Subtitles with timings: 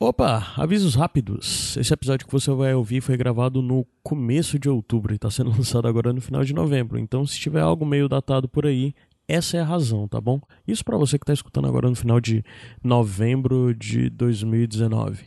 [0.00, 1.76] Opa, avisos rápidos.
[1.76, 5.50] Esse episódio que você vai ouvir foi gravado no começo de outubro e está sendo
[5.58, 7.00] lançado agora no final de novembro.
[7.00, 8.94] Então, se tiver algo meio datado por aí,
[9.26, 10.40] essa é a razão, tá bom?
[10.68, 12.44] Isso para você que está escutando agora no final de
[12.80, 15.24] novembro de 2019.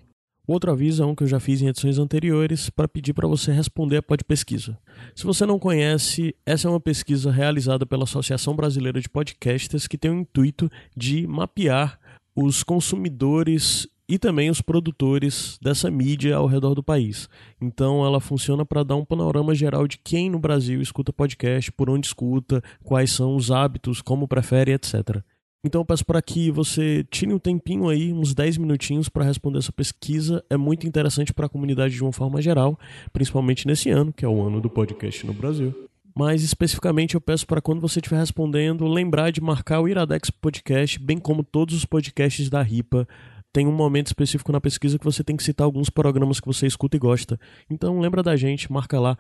[0.48, 3.28] O outro aviso é um que eu já fiz em edições anteriores para pedir para
[3.28, 4.80] você responder a Pesquisa.
[5.14, 9.98] Se você não conhece, essa é uma pesquisa realizada pela Associação Brasileira de Podcasters que
[9.98, 12.00] tem o intuito de mapear
[12.34, 17.30] os consumidores e também os produtores dessa mídia ao redor do país.
[17.62, 21.90] Então ela funciona para dar um panorama geral de quem no Brasil escuta podcast, por
[21.90, 25.24] onde escuta, quais são os hábitos, como prefere, etc.
[25.64, 29.60] Então eu peço para que você tire um tempinho aí, uns 10 minutinhos para responder
[29.60, 30.44] essa pesquisa.
[30.50, 32.78] É muito interessante para a comunidade de uma forma geral,
[33.14, 35.74] principalmente nesse ano, que é o ano do podcast no Brasil.
[36.14, 41.00] Mas especificamente eu peço para quando você estiver respondendo, lembrar de marcar o Iradex Podcast,
[41.00, 43.08] bem como todos os podcasts da RIPA
[43.54, 46.66] tem um momento específico na pesquisa que você tem que citar alguns programas que você
[46.66, 47.40] escuta e gosta.
[47.70, 49.18] Então lembra da gente, marca lá.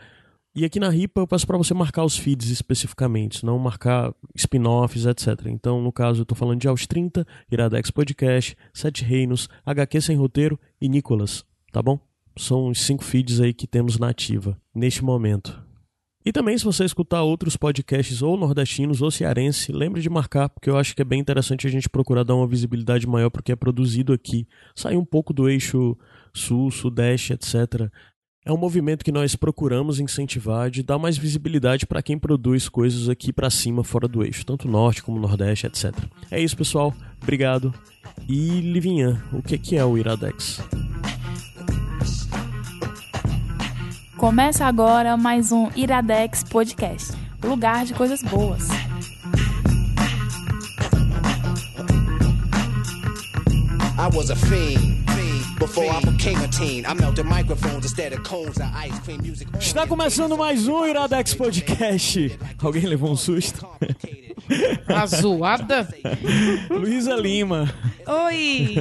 [0.53, 5.05] E aqui na RIPA eu peço para você marcar os feeds especificamente, não marcar spin-offs,
[5.05, 5.45] etc.
[5.45, 10.17] Então, no caso, eu estou falando de Aos 30, Iradex Podcast, Sete Reinos, HQ Sem
[10.17, 11.97] Roteiro e Nicolas, tá bom?
[12.37, 15.60] São os cinco feeds aí que temos na ativa neste momento.
[16.23, 20.69] E também, se você escutar outros podcasts ou nordestinos ou cearense, lembre de marcar, porque
[20.69, 23.43] eu acho que é bem interessante a gente procurar dar uma visibilidade maior para o
[23.43, 24.47] que é produzido aqui.
[24.75, 25.97] Sair um pouco do eixo
[26.31, 27.89] sul, sudeste, etc.
[28.45, 33.09] É um movimento que nós procuramos incentivar de dar mais visibilidade para quem produz coisas
[33.09, 35.93] aqui para cima, fora do eixo, tanto norte como nordeste, etc.
[36.29, 36.93] É isso, pessoal.
[37.21, 37.73] Obrigado.
[38.27, 40.59] E Livinha, o que é o Iradex?
[44.21, 48.67] Começa agora mais um Iradex Podcast lugar de coisas boas.
[53.97, 55.01] I was a fiend.
[59.59, 62.39] Está começando mais um Iradex Podcast.
[62.61, 63.67] Alguém levou um susto?
[64.87, 65.87] A zoada?
[66.69, 67.73] Luísa Lima.
[68.05, 68.75] Oi!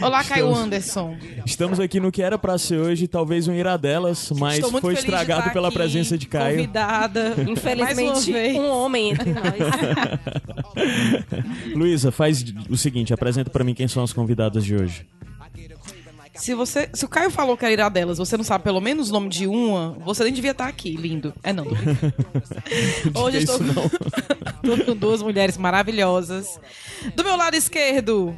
[0.00, 1.16] Olá, Caio Anderson.
[1.44, 5.68] Estamos aqui no que era para ser hoje, talvez um iradelas, mas foi estragado pela
[5.68, 6.56] aqui, presença de Caio.
[6.56, 9.44] Convidada, infelizmente, um homem entre nós.
[11.74, 15.06] Luísa, faz o seguinte, apresenta para mim quem são as convidadas de hoje.
[16.38, 19.12] Se você, se o Caio falou que era iradelas, você não sabe pelo menos o
[19.12, 21.34] nome de uma, você nem devia estar aqui, lindo.
[21.42, 21.66] É não.
[23.12, 23.58] Hoje estou
[24.86, 26.60] com duas mulheres maravilhosas.
[27.16, 28.36] Do meu lado esquerdo,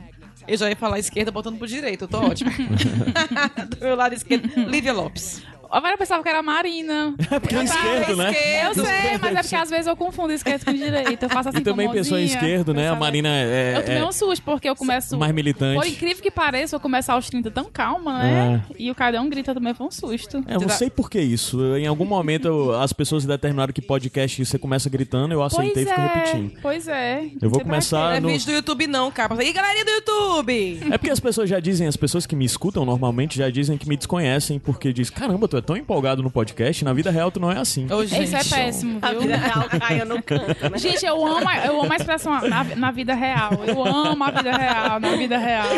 [0.51, 2.51] eu já ia falar esquerda botando pro direito, eu tô ótimo.
[3.71, 5.43] Do meu lado esquerdo, Lívia Lopes.
[5.73, 7.15] Eu pensava que era Marina.
[7.31, 8.67] É porque é esquerdo, né?
[8.67, 11.23] Eu sei, mas é porque às vezes eu confundo esquerdo com direito.
[11.23, 12.89] Eu faço assim E também pessoa esquerdo, né?
[12.89, 13.77] A Marina é.
[13.77, 15.17] Eu tomei é um susto, porque eu começo.
[15.17, 15.79] Mais militante.
[15.79, 18.63] Por incrível que pareça, eu começar aos 30 tão calma, né?
[18.71, 18.75] É.
[18.79, 20.43] E o Cadão grita também, foi um susto.
[20.47, 21.77] É, eu não sei por que isso.
[21.77, 25.91] Em algum momento as pessoas determinaram que podcast você começa gritando, eu aceitei pois e
[25.91, 26.61] fico é, repetindo.
[26.61, 27.31] Pois é.
[27.41, 28.21] Eu vou começar.
[28.21, 29.43] Não é vídeo do YouTube, não, cara.
[29.45, 30.81] E galerinha do YouTube!
[30.91, 33.89] É porque as pessoas já dizem, as pessoas que me escutam normalmente já dizem que
[33.89, 37.39] me desconhecem, porque diz: caramba, tu é tão empolgado no podcast na vida real tu
[37.39, 37.87] não é assim.
[37.93, 39.09] Ô, gente, Isso é péssimo, viu?
[39.09, 40.79] A vida real caia no canto, né?
[40.79, 43.53] Gente, eu amo, eu amo a expressão na, na vida real.
[43.67, 45.69] Eu amo a vida real, na vida real.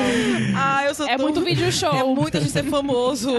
[0.57, 1.27] Ah, eu sou É tão...
[1.27, 1.93] muito vídeo show.
[1.93, 3.33] É muito a gente ser famoso.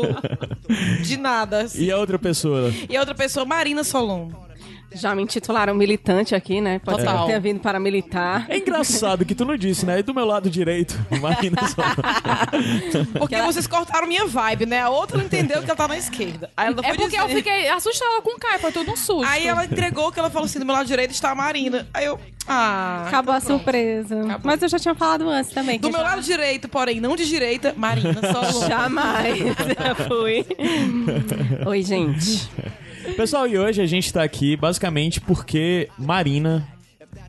[1.02, 1.62] De nada.
[1.62, 1.84] Assim.
[1.84, 2.72] E a outra pessoa?
[2.90, 4.30] E a outra pessoa, Marina Solon.
[4.96, 6.80] Já me intitularam militante aqui, né?
[6.80, 7.14] Pode Total.
[7.14, 8.46] ser que tenha vindo para militar.
[8.50, 10.00] É engraçado que tu não disse, né?
[10.00, 11.84] E do meu lado direito, Marina só.
[13.18, 13.46] Porque ela...
[13.46, 14.82] vocês cortaram minha vibe, né?
[14.82, 16.50] A outra não entendeu que ela tá na esquerda.
[16.56, 17.20] Aí ela é porque dizer...
[17.20, 19.26] eu fiquei assustada com o Caio, foi tudo um susto.
[19.26, 21.88] Aí ela entregou que ela falou assim: do meu lado direito está a Marina.
[21.94, 22.20] Aí eu.
[22.48, 23.06] Ah.
[23.08, 24.20] Acabou então a surpresa.
[24.20, 24.42] Acabou.
[24.44, 25.80] Mas eu já tinha falado antes também.
[25.80, 26.04] Do meu já...
[26.04, 28.68] lado direito, porém, não de direita, Marina só.
[28.68, 29.40] Jamais.
[29.84, 30.46] Já fui.
[31.66, 32.50] Oi, gente.
[33.12, 36.68] Pessoal, e hoje a gente tá aqui basicamente porque Marina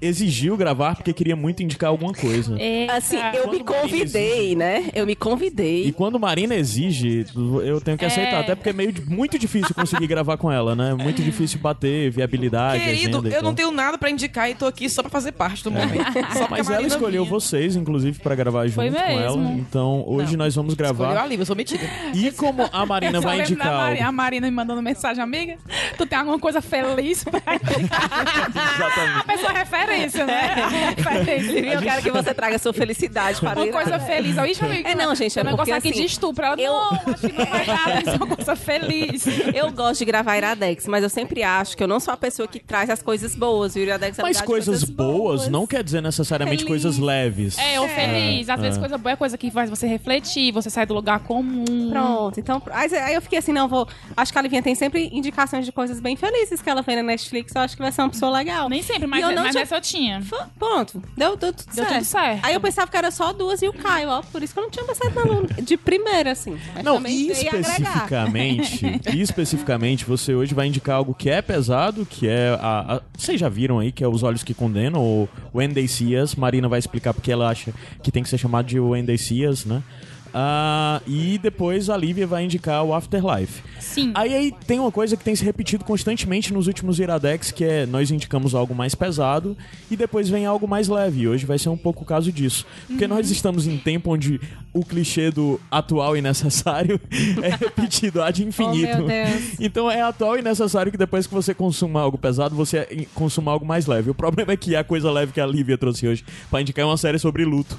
[0.07, 2.57] exigiu gravar porque queria muito indicar alguma coisa.
[2.59, 4.91] É, assim, eu me convidei, né?
[4.95, 5.87] Eu me convidei.
[5.87, 7.27] E quando Marina exige,
[7.65, 8.37] eu tenho que aceitar.
[8.37, 8.41] É.
[8.41, 10.95] Até porque é meio muito difícil conseguir gravar com ela, né?
[10.95, 15.03] Muito difícil bater viabilidade, Querido, eu não tenho nada pra indicar e tô aqui só
[15.03, 15.95] pra fazer parte do momento.
[16.35, 16.49] É.
[16.49, 17.35] Mas ela escolheu vinha.
[17.35, 19.53] vocês, inclusive, pra gravar junto com ela.
[19.53, 20.45] Então, hoje não.
[20.45, 21.05] nós vamos gravar.
[21.05, 21.85] Escolheu a Lívia, eu sou metida.
[22.15, 24.03] E como a Marina vai indicar...
[24.03, 25.57] A Marina me mandando mensagem, amiga,
[25.97, 28.11] tu tem alguma coisa feliz pra indicar?
[28.75, 29.19] Exatamente.
[29.19, 30.95] A pessoa refere referência, né?
[30.97, 31.59] referência.
[31.75, 34.37] Eu quero que você traga sua felicidade para Uma coisa feliz.
[34.37, 36.45] Eu, Ixi, amigo, é, não, gente, é negócio porque, aqui assim, de estupro.
[36.45, 39.25] Ela, eu- não, acho que não vai dar, isso é uma coisa feliz.
[39.55, 42.47] Eu gosto de gravar Iradex, mas eu sempre acho que eu não sou a pessoa
[42.49, 43.75] que traz as coisas boas.
[43.75, 46.83] O Iradex é Mas coisas boas não quer dizer necessariamente Feliz.
[46.83, 47.59] coisas leves.
[47.59, 48.49] É, ou feliz.
[48.49, 51.91] Às vezes coisa boa é coisa que faz você refletir, você sai do lugar comum.
[51.91, 52.63] Pronto, então.
[52.73, 53.87] Aí eu fiquei assim, não, vou.
[54.17, 57.03] Acho que a Livinha tem sempre indicações de coisas bem felizes que ela vê na
[57.03, 57.55] Netflix.
[57.55, 58.69] Eu acho que vai ser uma pessoa legal.
[58.69, 60.19] Nem sempre, mas, eu não mas tinha- essa eu tinha.
[60.21, 61.93] F- Pronto, deu, deu tudo Deu certo.
[61.95, 62.41] tudo certo.
[62.45, 64.23] Aí eu pensava que era só duas e o Caio, ó.
[64.23, 66.57] Por isso que eu não tinha pensado na Lu de primeira, assim.
[66.75, 72.27] Mas Não, e especificamente, e especificamente, você hoje vai indicar algo que é pesado, que
[72.29, 75.73] é a, a- vocês já viram aí, que é Os Olhos que Condenam, ou When
[75.73, 76.35] They See Us.
[76.35, 77.73] Marina vai explicar porque ela acha
[78.03, 79.83] que tem que ser chamado de When They See Us, né?
[80.37, 83.63] Ah, e depois a Lívia vai indicar o Afterlife.
[83.79, 84.11] Sim.
[84.17, 87.87] Aí, aí tem uma coisa que tem se repetido constantemente nos últimos Iradex, que é
[87.87, 89.57] nós indicamos algo mais pesado
[89.89, 91.21] e depois vem algo mais leve.
[91.21, 92.67] E hoje vai ser um pouco o caso disso.
[92.89, 94.41] Porque nós estamos em tempo onde
[94.73, 97.01] o clichê do atual e necessário
[97.41, 98.95] é repetido ad infinito.
[98.95, 99.61] Oh, meu Deus.
[99.61, 103.65] Então é atual e necessário que depois que você consuma algo pesado, você consuma algo
[103.65, 104.11] mais leve.
[104.11, 106.87] O problema é que a coisa leve que a Lívia trouxe hoje pra indicar é
[106.87, 107.79] uma série sobre luto.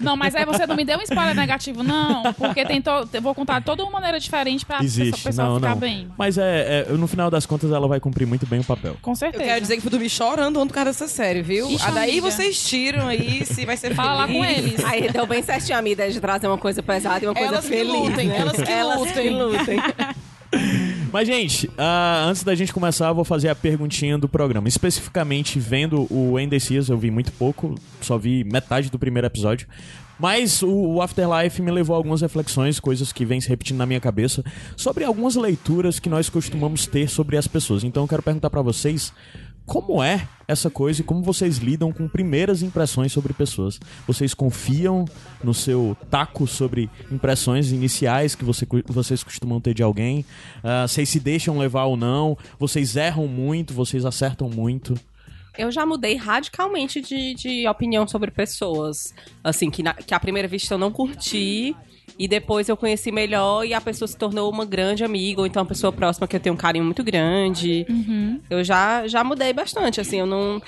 [0.00, 2.32] Não, mas aí você não me deu um spoiler negativo, não.
[2.34, 2.90] Porque tem to...
[3.12, 5.76] eu vou contar de toda uma maneira diferente pra essa Existe, pessoa não, ficar não.
[5.76, 6.08] bem.
[6.16, 8.96] Mas é, é, no final das contas ela vai cumprir muito bem o papel.
[9.02, 9.44] Com Eu certeza.
[9.44, 11.68] quero dizer que fui dormir chorando ontem por causa dessa série, viu?
[11.70, 12.30] Ixi, Ah, daí amiga.
[12.30, 14.38] vocês tiram aí se vai ser Fala lá feliz.
[14.38, 14.84] com eles.
[14.84, 17.54] Aí deu bem certinho a minha ideia de trazer uma coisa pesada e uma coisa
[17.54, 17.92] Elas que feliz.
[17.92, 18.38] lutem, né?
[18.68, 19.30] elas que lutem.
[19.30, 19.78] lutem.
[21.12, 24.68] Mas, gente, ah, antes da gente começar, eu vou fazer a perguntinha do programa.
[24.68, 29.66] Especificamente, vendo o Endecias, eu vi muito pouco, só vi metade do primeiro episódio.
[30.18, 34.00] Mas o, Afterlife me levou a algumas reflexões, coisas que vêm se repetindo na minha
[34.00, 34.44] cabeça,
[34.76, 37.84] sobre algumas leituras que nós costumamos ter sobre as pessoas.
[37.84, 39.12] Então eu quero perguntar pra vocês
[39.68, 43.78] como é essa coisa e como vocês lidam com primeiras impressões sobre pessoas.
[44.06, 45.04] Vocês confiam
[45.44, 50.24] no seu taco sobre impressões iniciais que você, vocês costumam ter de alguém?
[50.64, 52.36] Ah, vocês se deixam levar ou não?
[52.58, 53.74] Vocês erram muito?
[53.74, 54.98] Vocês acertam muito?
[55.56, 59.12] Eu já mudei radicalmente de, de opinião sobre pessoas.
[59.44, 61.76] Assim, que, na, que à primeira vista eu não curti.
[62.18, 65.62] E depois eu conheci melhor e a pessoa se tornou uma grande amiga, ou então
[65.62, 67.86] uma pessoa próxima que eu tenho um carinho muito grande.
[68.50, 70.60] Eu já, já mudei bastante, assim, eu não.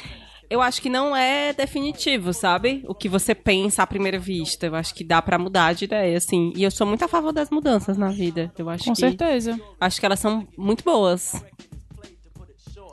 [0.48, 2.84] Eu acho que não é definitivo, sabe?
[2.88, 4.66] O que você pensa à primeira vista.
[4.66, 6.52] Eu acho que dá pra mudar de ideia, assim.
[6.56, 8.52] E eu sou muito a favor das mudanças na vida.
[8.58, 9.00] Eu acho Com que.
[9.00, 9.60] certeza.
[9.80, 11.40] Acho que elas são muito boas.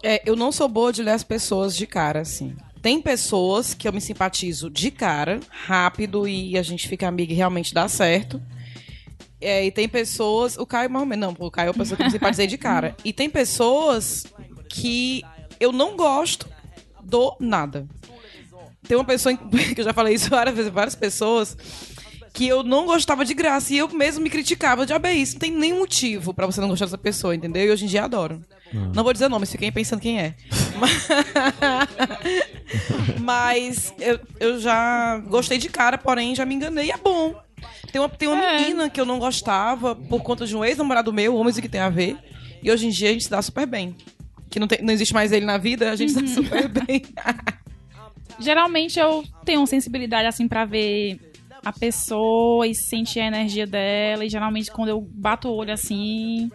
[0.03, 2.56] É, eu não sou boa de ler as pessoas de cara, assim.
[2.81, 7.35] Tem pessoas que eu me simpatizo de cara, rápido, e a gente fica amiga e
[7.35, 8.41] realmente dá certo.
[9.39, 10.57] É, e tem pessoas.
[10.57, 11.27] O Caio, mais ou menos.
[11.27, 12.95] Não, o Caio é uma pessoa que eu me simpatizei de cara.
[13.03, 14.25] E tem pessoas
[14.69, 15.24] que
[15.59, 16.47] eu não gosto
[17.03, 17.88] do nada.
[18.88, 21.57] Tem uma pessoa que eu já falei isso várias vezes, várias pessoas
[22.38, 25.39] que eu não gostava de graça e eu mesmo me criticava de, ah, isso não
[25.39, 27.66] tem nenhum motivo pra você não gostar dessa pessoa, entendeu?
[27.66, 28.39] E hoje em dia adoro.
[28.94, 30.36] Não vou dizer nomes, fiquem pensando quem é.
[33.19, 36.92] Mas eu, eu já gostei de cara, porém já me enganei.
[36.92, 37.34] É bom.
[37.92, 38.60] Tem uma, tem uma É.
[38.60, 41.81] menina que eu não gostava por conta de um ex-namorado meu, homens o que tem
[41.81, 42.18] a ver.
[42.62, 43.95] E hoje em dia a gente se dá super bem.
[44.50, 47.01] Que não, tem, não existe mais ele na vida, a gente se dá super bem.
[48.39, 51.19] Geralmente eu tenho uma sensibilidade assim pra ver
[51.63, 54.25] a pessoa e sentir a energia dela.
[54.25, 56.50] E geralmente quando eu bato o olho assim,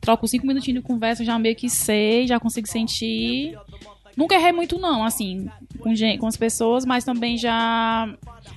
[0.00, 3.56] troco cinco minutinhos de conversa, já meio que sei, já consigo sentir.
[4.16, 5.48] Nunca errei muito, não, assim,
[5.78, 8.12] com, gen- com as pessoas, mas também já.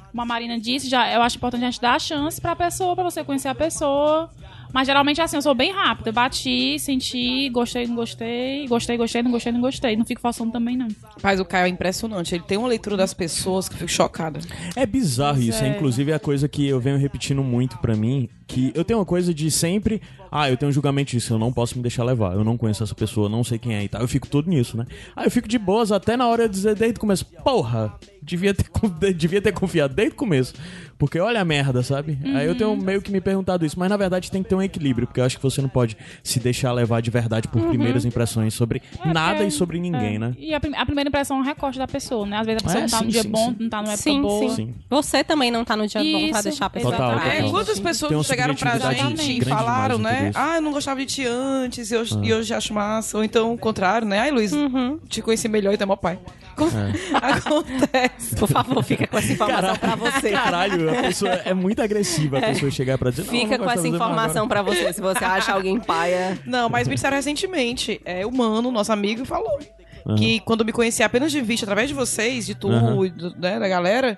[0.10, 2.96] Como a Marina disse, já, eu acho importante a gente dar a chance pra pessoa,
[2.96, 4.30] pra você conhecer a pessoa.
[4.74, 6.10] Mas geralmente assim, eu sou bem rápida.
[6.10, 9.96] Eu bati, senti, gostei, não gostei, gostei, gostei, não gostei, não gostei.
[9.96, 10.88] Não fico forçando também, não.
[11.22, 12.36] Mas o Caio é impressionante.
[12.36, 14.40] Ele tem uma leitura das pessoas que eu fico chocada.
[14.76, 15.68] É bizarro isso, é.
[15.68, 15.76] é.
[15.76, 19.34] inclusive a coisa que eu venho repetindo muito pra mim, que eu tenho uma coisa
[19.34, 20.02] de sempre,
[20.32, 22.84] ah, eu tenho um julgamento disso, eu não posso me deixar levar, eu não conheço
[22.84, 24.86] essa pessoa, não sei quem é e tal, eu fico todo nisso, né?
[25.16, 27.98] Aí eu fico de boas até na hora de dizer desde o começo, porra,
[28.32, 28.66] devia ter,
[29.14, 30.54] devia ter confiado desde o começo,
[30.98, 32.18] porque olha a merda, sabe?
[32.36, 34.62] Aí eu tenho meio que me perguntado isso, mas na verdade tem que ter um
[34.62, 38.06] equilíbrio, porque eu acho que você não pode se deixar levar de verdade por primeiras
[38.06, 40.20] impressões sobre nada porque- e sobre ninguém, é.
[40.20, 40.34] né?
[40.38, 42.38] E a, prim- a primeira impressão é um recorte da pessoa, né?
[42.38, 43.56] Às vezes a pessoa É, não tá sim, no dia sim, bom, sim.
[43.60, 44.50] não tá numa época Sim, boa.
[44.50, 44.76] sim, Sim.
[44.90, 47.28] Você também não tá no dia bom pra Isso, deixar a pessoa Total, total.
[47.32, 50.30] É, quantas pessoas chegaram pra gente e falaram, né?
[50.30, 50.38] isso.
[50.40, 50.52] Ah.
[50.52, 53.18] Ah, eu não gostava de ti antes e hoje, e hoje acho massa.
[53.18, 54.20] Ou então o contrário, né?
[54.20, 55.00] Ai, Luiz, Uhum.
[55.08, 56.20] te conheci melhor e é meu pai.
[57.14, 58.36] Acontece.
[58.36, 60.32] Por favor, fica com essa informação pra você.
[60.32, 63.72] Caralho, a pessoa é muito agressiva a pessoa chegar pra dizer, não, Fica não com
[63.72, 64.92] essa informação pra você.
[64.94, 66.40] Se você acha alguém paia.
[66.46, 68.02] Não, mas me disseram recentemente.
[68.06, 69.60] É, o Mano, nosso amigo, falou
[70.06, 70.16] Aham.
[70.16, 72.70] que quando me conhecia apenas de vista, através de vocês, de tu,
[73.06, 74.18] e do- né, da galera,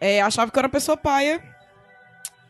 [0.00, 1.40] é, achava que eu era uma pessoa paia.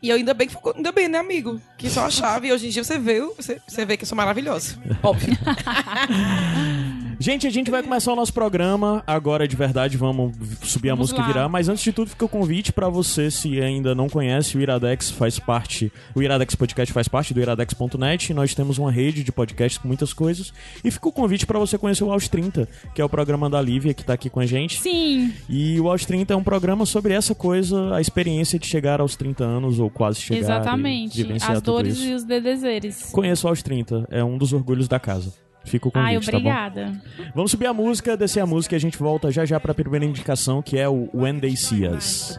[0.01, 1.59] E eu ainda bem que ficou, ainda bem, né, amigo?
[1.75, 4.15] Que só achava, e hoje em dia você vê, você, você vê que eu sou
[4.15, 4.75] maravilhosa.
[5.01, 5.35] Óbvio.
[7.19, 11.09] Gente, a gente vai começar o nosso programa agora de verdade, vamos subir a Vamos
[11.09, 11.27] música lá.
[11.29, 14.55] e virar, mas antes de tudo fica o convite pra você, se ainda não conhece,
[14.55, 19.23] o Iradex faz parte, o Iradex Podcast faz parte do iradex.net, nós temos uma rede
[19.23, 22.69] de podcasts com muitas coisas, e fica o convite pra você conhecer o Aos 30,
[22.93, 24.79] que é o programa da Lívia que tá aqui com a gente.
[24.79, 29.01] Sim, E o Aos 30 é um programa sobre essa coisa, a experiência de chegar
[29.01, 31.19] aos 30 anos ou quase chegar exatamente.
[31.19, 33.09] e As dores e os desejeres.
[33.11, 35.46] Conheço o Aos 30, é um dos orgulhos da casa.
[35.67, 36.37] Fica o convite, Ai, tá bom?
[36.37, 37.01] obrigada.
[37.35, 40.05] Vamos subir a música, descer a música e a gente volta já já pra primeira
[40.05, 42.37] indicação, que é o When They See Us.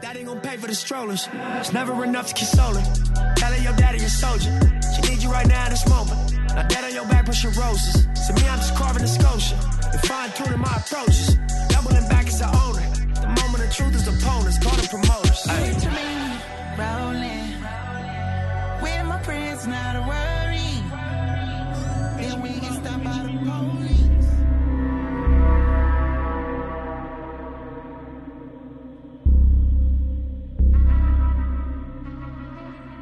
[4.99, 6.19] To a now in this moment.
[6.55, 8.09] Now dead on your back, pushing roses.
[8.27, 9.57] So me, I'm just carving a sculpture.
[9.93, 11.37] And fine tuning my approaches.
[11.69, 12.83] Doubling back as the owner.
[13.21, 14.59] The moment of truth is opponents.
[14.59, 15.41] Call them promoters.
[15.47, 16.09] Picture me
[16.79, 17.55] rolling
[18.83, 20.28] with my friends, not a worry.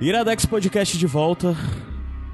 [0.00, 1.56] Iradex Podcast de volta.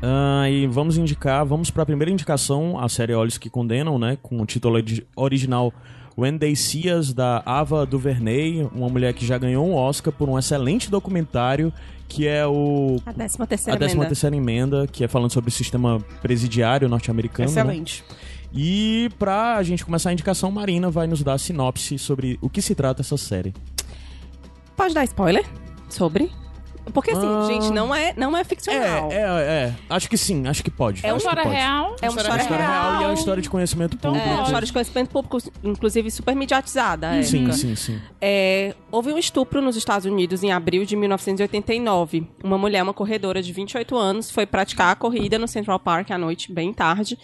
[0.03, 4.19] Ah, e vamos indicar, vamos pra primeira indicação, a série Olhos que Condenam, né?
[4.21, 5.73] Com o título ori- original
[6.19, 10.29] When They See Us, da Ava DuVernay, uma mulher que já ganhou um Oscar por
[10.29, 11.73] um excelente documentário,
[12.09, 14.37] que é o A 13 terceira A 13 emenda.
[14.37, 17.49] emenda, que é falando sobre o sistema presidiário norte-americano.
[17.49, 17.61] né?
[17.61, 18.05] Excelente.
[18.53, 22.61] E pra gente começar a indicação, Marina vai nos dar a sinopse sobre o que
[22.61, 23.55] se trata essa série.
[24.77, 25.47] Pode dar spoiler
[25.89, 26.29] sobre?
[26.93, 27.45] Porque assim, Ah.
[27.47, 29.11] gente, não é, não é ficcional.
[29.11, 29.75] É, é, é.
[29.89, 31.05] Acho que sim, acho que pode.
[31.07, 31.97] É uma História real.
[32.03, 32.73] É uma É história, história real.
[32.73, 33.15] e é uma real.
[33.15, 34.27] história de conhecimento Então público.
[34.29, 34.49] É, uma pode.
[34.49, 37.23] história de conhecimento público, inclusive super mediatizada.
[37.23, 38.01] Sim, sim, sim.
[38.21, 42.27] É, houve um estupro nos Estados Unidos em abril de 1989.
[42.43, 46.19] Uma mulher, uma corredora de 28 anos, foi praticar a corrida no Central Park à
[46.19, 47.19] noite, bem tarde.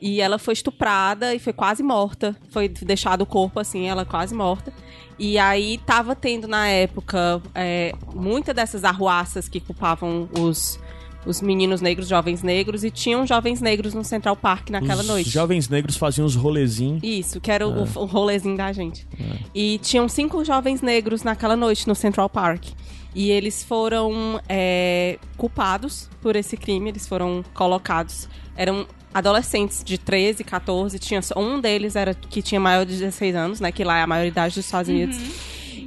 [0.00, 2.36] E ela foi estuprada e foi quase morta.
[2.50, 4.72] Foi deixado o corpo assim, ela quase morta.
[5.20, 10.80] E aí tava tendo na época é, muitas dessas arruaças que culpavam os,
[11.26, 15.28] os meninos negros, jovens negros, e tinham jovens negros no Central Park naquela Os noite.
[15.28, 17.02] jovens negros faziam os rolezinhos.
[17.02, 19.06] Isso, que era o, o rolezinho da gente.
[19.54, 22.68] E tinham cinco jovens negros naquela noite no Central Park.
[23.14, 28.26] E eles foram é, culpados por esse crime, eles foram colocados.
[28.56, 33.34] Eram adolescentes de 13, 14, tinha só, um deles era que tinha maior de 16
[33.34, 35.16] anos, né, que lá é a maioridade dos Estados Unidos.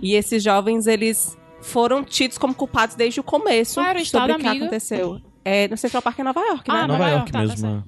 [0.01, 4.33] E esses jovens, eles foram tidos como culpados desde o começo Qual era o sobre
[4.33, 4.65] o que amiga?
[4.65, 5.21] aconteceu.
[5.45, 6.75] É, no Central Park em Nova York, né?
[6.75, 7.81] Ah, Nova Nova York York, tá, mesmo.
[7.81, 7.83] tá?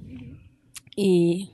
[0.97, 1.47] E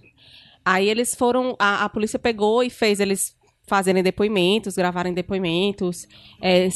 [0.64, 1.56] aí eles foram.
[1.60, 3.36] A, a polícia pegou e fez eles
[3.68, 6.08] fazerem depoimentos, gravarem depoimentos,
[6.42, 6.68] é,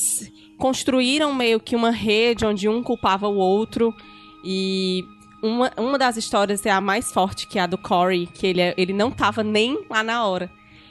[0.58, 3.94] construíram meio que uma rede onde um culpava o outro.
[4.44, 5.04] E
[5.46, 8.62] uma, uma das histórias é a mais forte, que é a do Corey, que ele,
[8.62, 10.50] é- ele não tava nem lá na hora.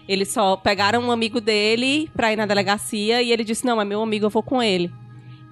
[0.08, 3.84] Eles só pegaram um amigo dele pra ir na delegacia e ele disse: Não, é
[3.84, 4.92] meu amigo, eu vou com ele.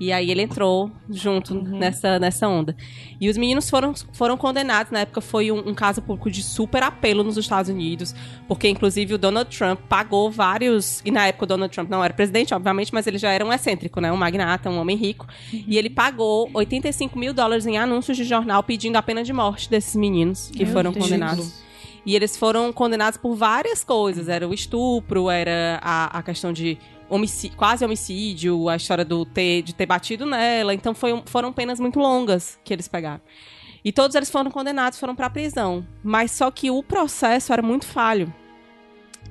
[0.03, 2.75] E aí ele entrou junto nessa, nessa onda.
[3.21, 4.91] E os meninos foram, foram condenados.
[4.91, 8.13] Na época foi um, um caso público de super apelo nos Estados Unidos.
[8.49, 11.01] Porque, inclusive, o Donald Trump pagou vários.
[11.05, 13.53] E na época o Donald Trump não era presidente, obviamente, mas ele já era um
[13.53, 14.11] excêntrico, né?
[14.11, 15.25] Um magnata, um homem rico.
[15.53, 19.71] E ele pagou 85 mil dólares em anúncios de jornal pedindo a pena de morte
[19.71, 21.05] desses meninos que Meu foram Deus.
[21.05, 21.63] condenados.
[22.05, 24.29] E eles foram condenados por várias coisas.
[24.29, 26.77] Era o estupro, era a, a questão de
[27.13, 30.73] homicídio, quase homicídio, a história do ter, de ter batido nela.
[30.73, 33.21] Então foi foram penas muito longas que eles pegaram.
[33.85, 35.87] E todos eles foram condenados, foram pra prisão.
[36.03, 38.33] Mas só que o processo era muito falho.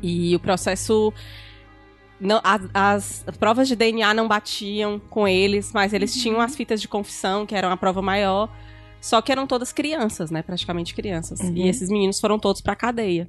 [0.01, 1.11] E o processo.
[2.19, 6.79] Não, as, as provas de DNA não batiam com eles, mas eles tinham as fitas
[6.79, 8.49] de confissão, que eram a prova maior.
[8.99, 10.43] Só que eram todas crianças, né?
[10.43, 11.39] Praticamente crianças.
[11.39, 13.27] E esses meninos foram todos pra cadeia.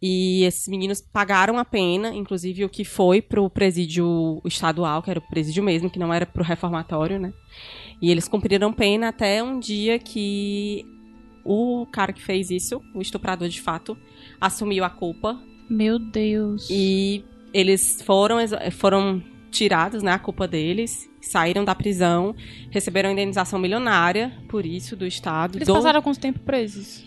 [0.00, 5.18] E esses meninos pagaram a pena, inclusive o que foi pro presídio estadual, que era
[5.18, 7.32] o presídio mesmo, que não era pro reformatório, né?
[8.00, 10.84] E eles cumpriram pena até um dia que
[11.44, 13.96] o cara que fez isso, o estuprador de fato,
[14.40, 16.68] assumiu a culpa Meu Deus.
[16.70, 17.24] e
[17.54, 18.36] eles foram,
[18.72, 22.34] foram tirados, né, a culpa deles, saíram da prisão,
[22.70, 25.56] receberam indenização milionária por isso do Estado.
[25.56, 27.02] Eles do- passaram quanto tempo presos?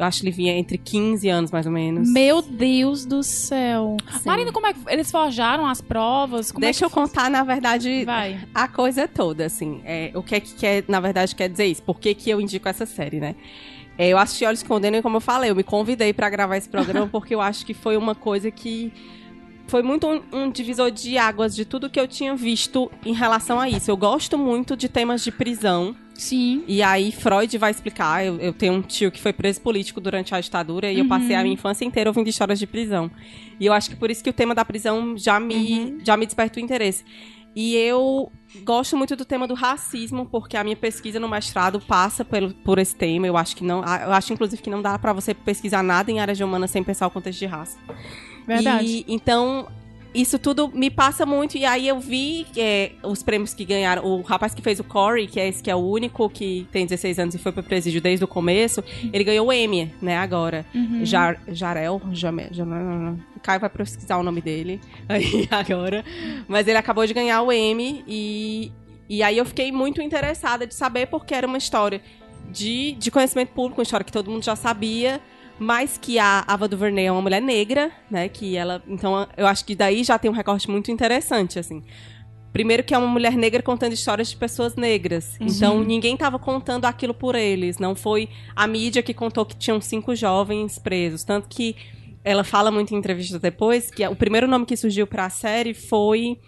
[0.00, 2.10] Eu acho que ele vinha entre 15 anos, mais ou menos.
[2.10, 3.98] Meu Deus do céu.
[4.12, 4.22] Sim.
[4.24, 6.50] Marina, como é que eles forjaram as provas?
[6.50, 8.40] Como Deixa é eu contar, na verdade, Vai.
[8.54, 9.82] a coisa toda, assim.
[9.84, 11.82] É, o que é que quer, na verdade, quer dizer isso?
[11.82, 13.34] Por que, que eu indico essa série, né?
[13.98, 16.56] É, eu assisti Olhos que Condenam e como eu falei, eu me convidei pra gravar
[16.56, 18.90] esse programa porque eu acho que foi uma coisa que
[19.66, 23.60] foi muito um, um divisor de águas de tudo que eu tinha visto em relação
[23.60, 23.90] a isso.
[23.90, 25.94] Eu gosto muito de temas de prisão.
[26.20, 26.64] Sim.
[26.68, 28.22] E aí Freud vai explicar.
[28.22, 31.34] Eu, eu tenho um tio que foi preso político durante a ditadura e eu passei
[31.34, 33.10] a minha infância inteira ouvindo histórias de prisão.
[33.58, 36.26] E eu acho que por isso que o tema da prisão já me, já me
[36.26, 37.06] despertou interesse.
[37.56, 38.30] E eu
[38.62, 42.78] gosto muito do tema do racismo, porque a minha pesquisa no mestrado passa pelo, por
[42.78, 43.26] esse tema.
[43.26, 43.78] Eu acho que não.
[43.78, 46.84] Eu acho, inclusive, que não dá pra você pesquisar nada em áreas de humanas sem
[46.84, 47.78] pensar o contexto de raça.
[48.46, 48.86] Verdade.
[48.86, 49.68] E, então,
[50.14, 51.56] isso tudo me passa muito.
[51.56, 54.04] E aí eu vi é, os prêmios que ganharam.
[54.04, 56.84] O rapaz que fez o Corey, que é esse que é o único que tem
[56.84, 60.66] 16 anos e foi pro presídio desde o começo, ele ganhou o Emmy, né, agora.
[61.04, 62.00] Jar, Jarel?
[62.12, 66.04] Jame, Jame, o Caio vai pesquisar o nome dele aí agora.
[66.48, 68.72] Mas ele acabou de ganhar o Emmy e,
[69.08, 72.02] e aí eu fiquei muito interessada de saber porque era uma história
[72.50, 75.20] de, de conhecimento público, uma história que todo mundo já sabia,
[75.60, 78.30] mas que a Ava DuVernay é uma mulher negra, né?
[78.30, 81.82] Que ela, então eu acho que daí já tem um recorte muito interessante, assim.
[82.50, 85.36] Primeiro que é uma mulher negra contando histórias de pessoas negras.
[85.38, 87.76] Então ninguém estava contando aquilo por eles.
[87.76, 91.24] Não foi a mídia que contou que tinham cinco jovens presos.
[91.24, 91.76] Tanto que
[92.24, 95.74] ela fala muito em entrevistas depois que o primeiro nome que surgiu para a série
[95.74, 96.38] foi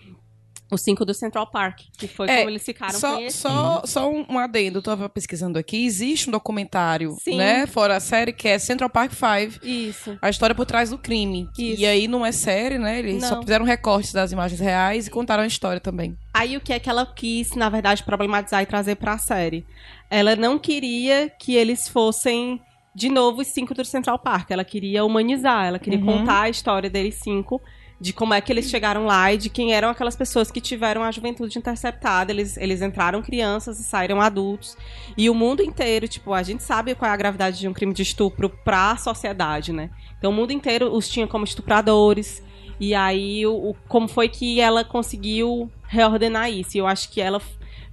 [0.75, 3.37] os cinco do Central Park, que foi É, como eles ficaram Só, conhecidos.
[3.53, 5.85] só, só um adendo, eu tava pesquisando aqui.
[5.85, 7.37] Existe um documentário, Sim.
[7.37, 9.61] né, fora a série, que é Central Park Five.
[9.63, 10.19] Isso.
[10.21, 11.49] A história por trás do crime.
[11.59, 11.81] Isso.
[11.81, 12.99] E aí não é série, né?
[12.99, 13.43] Eles só Não.
[13.43, 16.17] fizeram recortes das imagens reais e contaram a história também.
[16.35, 19.67] Aí o que é que ela quis, na verdade, problematizar e trazer pra série?
[20.11, 22.61] Ela não queria que eles fossem,
[22.95, 24.51] de novo, os cinco do Central Park.
[24.51, 27.61] Ela queria humanizar, ela queria contar a história deles cinco,
[28.03, 31.03] de como é que eles chegaram lá e de quem eram aquelas pessoas que tiveram
[31.05, 32.33] a juventude interceptada.
[32.33, 34.77] Eles, eles entraram crianças e saíram adultos.
[35.17, 37.95] E o mundo inteiro, tipo, a gente sabe qual é a gravidade de um crime
[37.95, 39.89] de estupro pra sociedade, né?
[40.19, 42.43] Então o mundo inteiro os tinha como estupradores.
[42.81, 46.77] E aí, o, o- como foi que ela conseguiu reordenar isso?
[46.77, 47.41] E eu acho que ela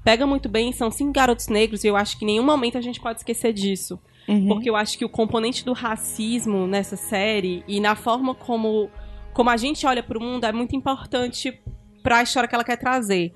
[0.04, 2.82] pega muito bem, são cinco garotos negros, e eu acho que em nenhum momento a
[2.82, 4.00] gente pode esquecer disso.
[4.48, 8.90] Porque eu acho que o componente do racismo nessa série e na forma como,
[9.34, 11.60] como a gente olha pro mundo é muito importante
[12.04, 13.34] pra história que ela quer trazer.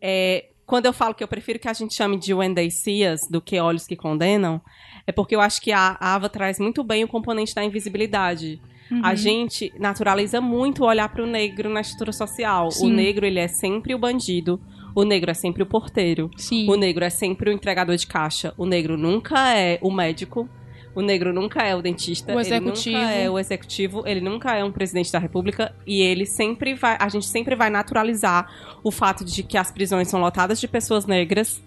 [0.00, 3.06] É, quando eu falo que eu prefiro que a gente chame de When They See
[3.06, 4.60] Us do que Olhos que Condenam,
[5.06, 8.60] é porque eu acho que a Ava traz muito bem o componente da invisibilidade.
[9.02, 12.70] A gente naturaliza muito o olhar para o negro na estrutura social.
[12.70, 12.86] Sim.
[12.86, 14.60] O negro, ele é sempre o bandido.
[14.94, 16.30] O negro é sempre o porteiro.
[16.36, 16.70] Sim.
[16.70, 18.54] O negro é sempre o entregador de caixa.
[18.56, 20.48] O negro nunca é o médico.
[20.94, 22.32] O negro nunca é o dentista.
[22.32, 22.96] O Ele executivo.
[22.98, 24.02] nunca é o executivo.
[24.06, 25.74] Ele nunca é um presidente da república.
[25.86, 26.96] E ele sempre vai.
[27.00, 28.48] A gente sempre vai naturalizar
[28.82, 31.62] o fato de que as prisões são lotadas de pessoas negras.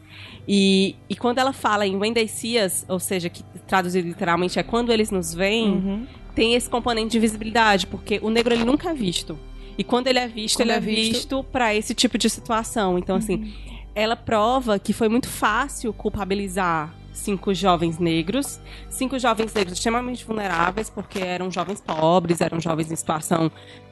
[0.47, 4.57] E, e quando ela fala em When They See Us, ou seja, que traduzido literalmente
[4.57, 6.07] é quando eles nos veem, Uhum.
[6.33, 9.37] tem esse componente de visibilidade, porque o negro ele nunca é visto.
[9.77, 12.29] E quando ele é visto, Quando ele é é visto- visto para esse tipo de
[12.29, 12.97] situação.
[12.97, 13.53] Então, assim,
[13.93, 20.89] ela prova que foi muito fácil culpabilizar cinco jovens negros, cinco jovens negros extremamente vulneráveis,
[20.89, 23.51] porque eram jovens pobres, eram jovens em situação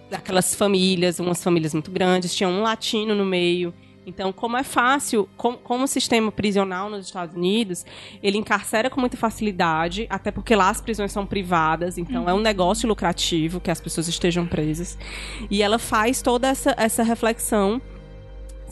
[0.09, 3.73] daquelas famílias, umas famílias muito grandes, tinha um latino no meio.
[4.07, 7.83] Então, como é fácil, com- como o sistema prisional nos Estados Unidos,
[8.21, 12.39] ele encarcera com muita facilidade, até porque lá as prisões são privadas, então é um
[12.39, 14.95] negócio lucrativo que as pessoas estejam presas.
[15.49, 17.81] E ela faz toda essa, essa reflexão.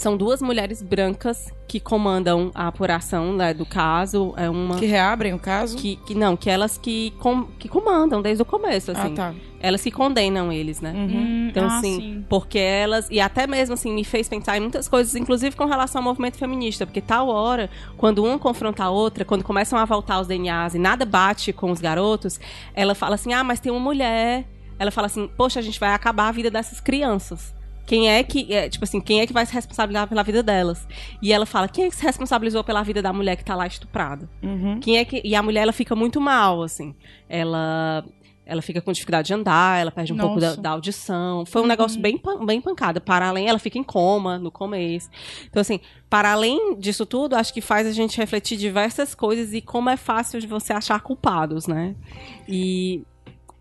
[0.04, 4.34] São duas mulheres brancas que comandam a apuração né, do caso.
[4.36, 4.76] É uma.
[4.76, 5.78] Que reabrem o caso?
[5.78, 9.14] Que, que não, que elas que, com- que comandam desde o começo, assim.
[9.14, 9.34] Ah, tá.
[9.62, 10.92] Elas que condenam eles, né?
[10.92, 11.06] Uhum.
[11.08, 12.26] Hum, Então, ah, assim, sim.
[12.28, 13.08] porque elas.
[13.10, 16.36] E até mesmo, assim, me fez pensar em muitas coisas, inclusive com relação ao movimento
[16.38, 16.86] feminista.
[16.86, 20.80] Porque tal hora, quando uma confronta a outra, quando começam a voltar os DNAs e
[20.80, 22.42] nada bate com os garotos,
[22.76, 24.44] ela fala assim: ah, mas tem uma mulher.
[24.78, 27.56] Ela fala assim: poxa, a gente vai acabar a vida dessas crianças.
[27.86, 30.88] Quem é que, é, tipo assim, quem é que vai se responsabilizar pela vida delas?
[31.22, 33.68] E ela fala, quem é que se responsabilizou pela vida da mulher que tá lá
[33.68, 34.30] estuprada?
[34.42, 34.80] Uhum.
[34.80, 35.22] Quem é que.
[35.24, 36.96] E a mulher ela fica muito mal, assim.
[37.28, 38.04] Ela.
[38.46, 40.62] Ela fica com dificuldade de andar, ela perde um pouco da, Nossa.
[40.62, 41.46] da audição.
[41.46, 43.00] Foi um negócio bem, bem pancada.
[43.00, 45.10] Para além, ela fica em coma no começo.
[45.50, 49.62] Então, assim, para além disso tudo, acho que faz a gente refletir diversas coisas e
[49.62, 51.96] como é fácil de você achar culpados, né?
[52.46, 53.04] E,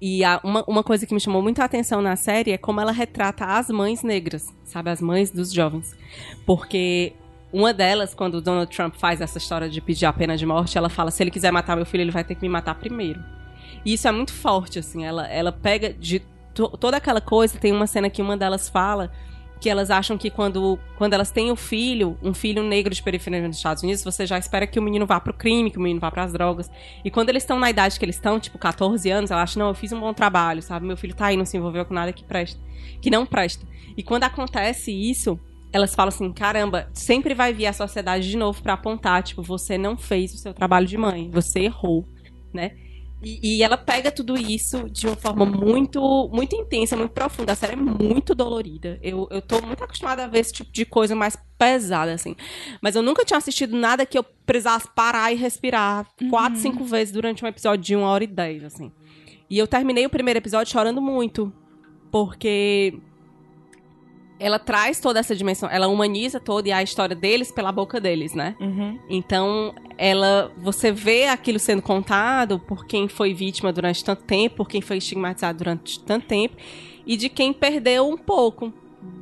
[0.04, 2.90] e a- uma, uma coisa que me chamou muita atenção na série é como ela
[2.90, 4.90] retrata as mães negras, sabe?
[4.90, 5.96] As mães dos jovens.
[6.44, 7.12] Porque
[7.52, 10.76] uma delas, quando o Donald Trump faz essa história de pedir a pena de morte,
[10.76, 13.22] ela fala: se ele quiser matar meu filho, ele vai ter que me matar primeiro.
[13.84, 15.04] E isso é muito forte, assim.
[15.04, 16.20] Ela, ela pega de
[16.54, 17.58] to- toda aquela coisa.
[17.58, 19.10] Tem uma cena que uma delas fala
[19.62, 23.46] que elas acham que quando, quando elas têm o filho, um filho negro de periferia
[23.46, 26.01] nos Estados Unidos, você já espera que o menino vá pro crime, que o menino
[26.01, 26.68] vá pras drogas.
[27.05, 29.68] E quando eles estão na idade que eles estão, tipo 14 anos, ela acha, não,
[29.68, 30.85] eu fiz um bom trabalho, sabe?
[30.85, 32.61] Meu filho tá aí, não se envolveu com nada que presta,
[33.01, 33.64] que não presta.
[33.96, 35.38] E quando acontece isso,
[35.72, 39.79] elas falam assim, caramba, sempre vai vir a sociedade de novo para apontar, tipo, você
[39.79, 42.05] não fez o seu trabalho de mãe, você errou,
[42.53, 42.72] né?
[43.22, 47.52] E, e, ela pega tudo isso de uma forma muito muito intensa, muito profunda.
[47.52, 48.98] A série é muito dolorida.
[49.02, 52.35] Eu, eu tô muito acostumada a ver esse tipo de coisa mais pesada, assim.
[52.80, 56.30] Mas eu nunca tinha assistido nada que eu precisasse parar e respirar uhum.
[56.30, 58.90] quatro, cinco vezes durante um episódio de uma hora e dez, assim.
[59.48, 61.52] E eu terminei o primeiro episódio chorando muito.
[62.11, 62.98] Porque
[64.42, 68.57] ela traz toda essa dimensão, ela humaniza toda a história deles pela boca deles, né?
[68.59, 68.98] Uhum.
[69.09, 74.68] Então, ela, você vê aquilo sendo contado por quem foi vítima durante tanto tempo, por
[74.68, 76.57] quem foi estigmatizado durante tanto tempo,
[77.07, 78.72] e de quem perdeu um pouco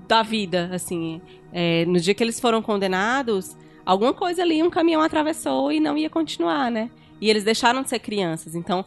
[0.08, 1.20] da vida, assim.
[1.52, 3.54] É, no dia que eles foram condenados,
[3.84, 6.90] alguma coisa ali, um caminhão atravessou e não ia continuar, né?
[7.20, 8.86] E eles deixaram de ser crianças, então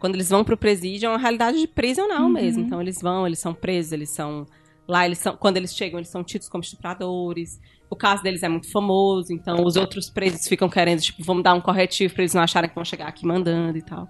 [0.00, 2.30] quando eles vão pro presídio, é uma realidade de prisional uhum.
[2.30, 2.64] mesmo.
[2.64, 4.44] Então eles vão, eles são presos, eles são
[4.88, 7.60] Lá eles são, quando eles chegam, eles são tidos como estupradores.
[7.90, 11.54] O caso deles é muito famoso, então os outros presos ficam querendo, tipo, vamos dar
[11.54, 14.08] um corretivo para eles não acharem que vão chegar aqui mandando e tal.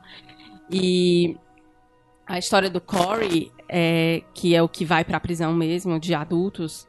[0.71, 1.37] E
[2.27, 6.15] a história do Corey, é, que é o que vai para a prisão mesmo, de
[6.15, 6.87] adultos,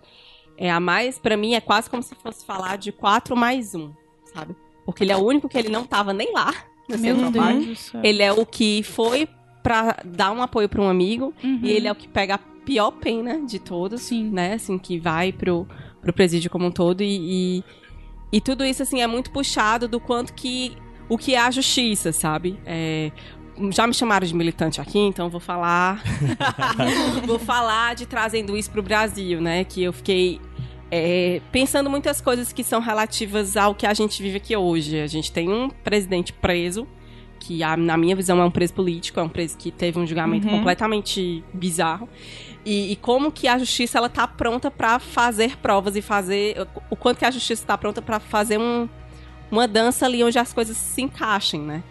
[0.57, 3.91] é a mais, para mim, é quase como se fosse falar de quatro mais um,
[4.33, 4.55] sabe?
[4.85, 6.53] Porque ele é o único que ele não tava nem lá
[6.87, 7.73] no seu trabalho.
[8.03, 9.27] Ele é o que foi
[9.63, 11.59] para dar um apoio para um amigo uhum.
[11.63, 14.29] e ele é o que pega a pior pena de todos, Sim.
[14.29, 14.53] né?
[14.53, 15.67] Assim, que vai pro,
[16.03, 17.07] pro presídio como um todo e,
[17.57, 17.63] e,
[18.31, 20.77] e, tudo isso, assim, é muito puxado do quanto que
[21.09, 22.59] o que é a justiça, sabe?
[22.67, 23.11] É,
[23.71, 26.03] já me chamaram de militante aqui, então vou falar.
[27.25, 29.63] vou falar de trazendo isso pro Brasil, né?
[29.63, 30.39] Que eu fiquei
[30.91, 34.99] é, pensando muitas coisas que são relativas ao que a gente vive aqui hoje.
[34.99, 36.87] A gente tem um presidente preso,
[37.39, 40.47] que na minha visão é um preso político, é um preso que teve um julgamento
[40.47, 40.57] uhum.
[40.59, 42.07] completamente bizarro.
[42.65, 46.95] E, e, como que a justiça ela tá pronta para fazer provas e fazer o
[46.95, 48.87] quanto que a justiça está pronta para fazer um,
[49.49, 51.83] uma dança ali onde as coisas se encaixem, né?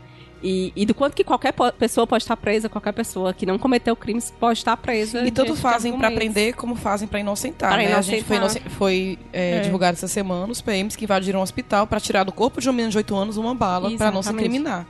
[0.43, 3.97] E, e, do quanto que qualquer pessoa pode estar presa, qualquer pessoa que não cometeu
[3.97, 5.27] crimes pode estar presa.
[5.27, 7.71] E tanto fazem para prender como fazem para inocentar.
[7.71, 7.91] Pra né?
[7.91, 7.99] inocentar.
[7.99, 8.63] A gente foi, inocent...
[8.69, 9.61] foi é, é.
[9.61, 12.73] divulgado essa semana os PMs que invadiram um hospital para tirar do corpo de um
[12.73, 14.87] menino de 8 anos uma bala para não se incriminar.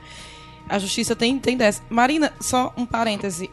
[0.67, 1.81] A justiça tem, tem dessa.
[1.89, 3.49] Marina, só um parêntese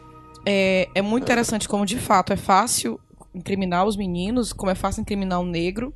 [0.49, 2.97] é, é muito interessante como, de fato, é fácil
[3.35, 5.93] incriminar os meninos, como é fácil incriminar o negro,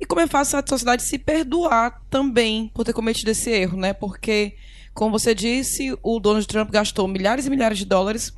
[0.00, 3.92] e como é fácil a sociedade se perdoar também por ter cometido esse erro, né?
[3.92, 4.54] Porque,
[4.94, 8.32] como você disse, o Donald Trump gastou milhares e milhares de dólares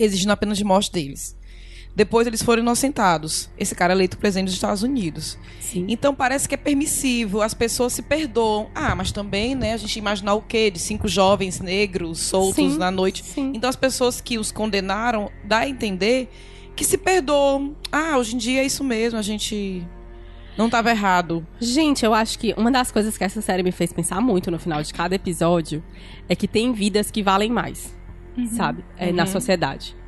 [0.00, 1.36] exigindo a pena de morte deles.
[1.94, 3.50] Depois eles foram inocentados.
[3.58, 5.38] Esse cara é eleito presidente dos Estados Unidos.
[5.60, 5.84] Sim.
[5.88, 8.70] Então parece que é permissivo, as pessoas se perdoam.
[8.74, 10.70] Ah, mas também, né, a gente imaginar o quê?
[10.70, 12.78] De cinco jovens negros soltos Sim.
[12.78, 13.22] na noite.
[13.22, 13.52] Sim.
[13.54, 16.30] Então as pessoas que os condenaram dá a entender
[16.74, 17.76] que se perdoam.
[17.90, 19.86] Ah, hoje em dia é isso mesmo, a gente
[20.56, 21.46] não estava errado.
[21.60, 24.58] Gente, eu acho que uma das coisas que essa série me fez pensar muito no
[24.58, 25.84] final de cada episódio
[26.26, 27.94] é que tem vidas que valem mais,
[28.36, 28.46] uhum.
[28.46, 28.82] sabe?
[28.96, 29.12] É, uhum.
[29.12, 30.01] Na sociedade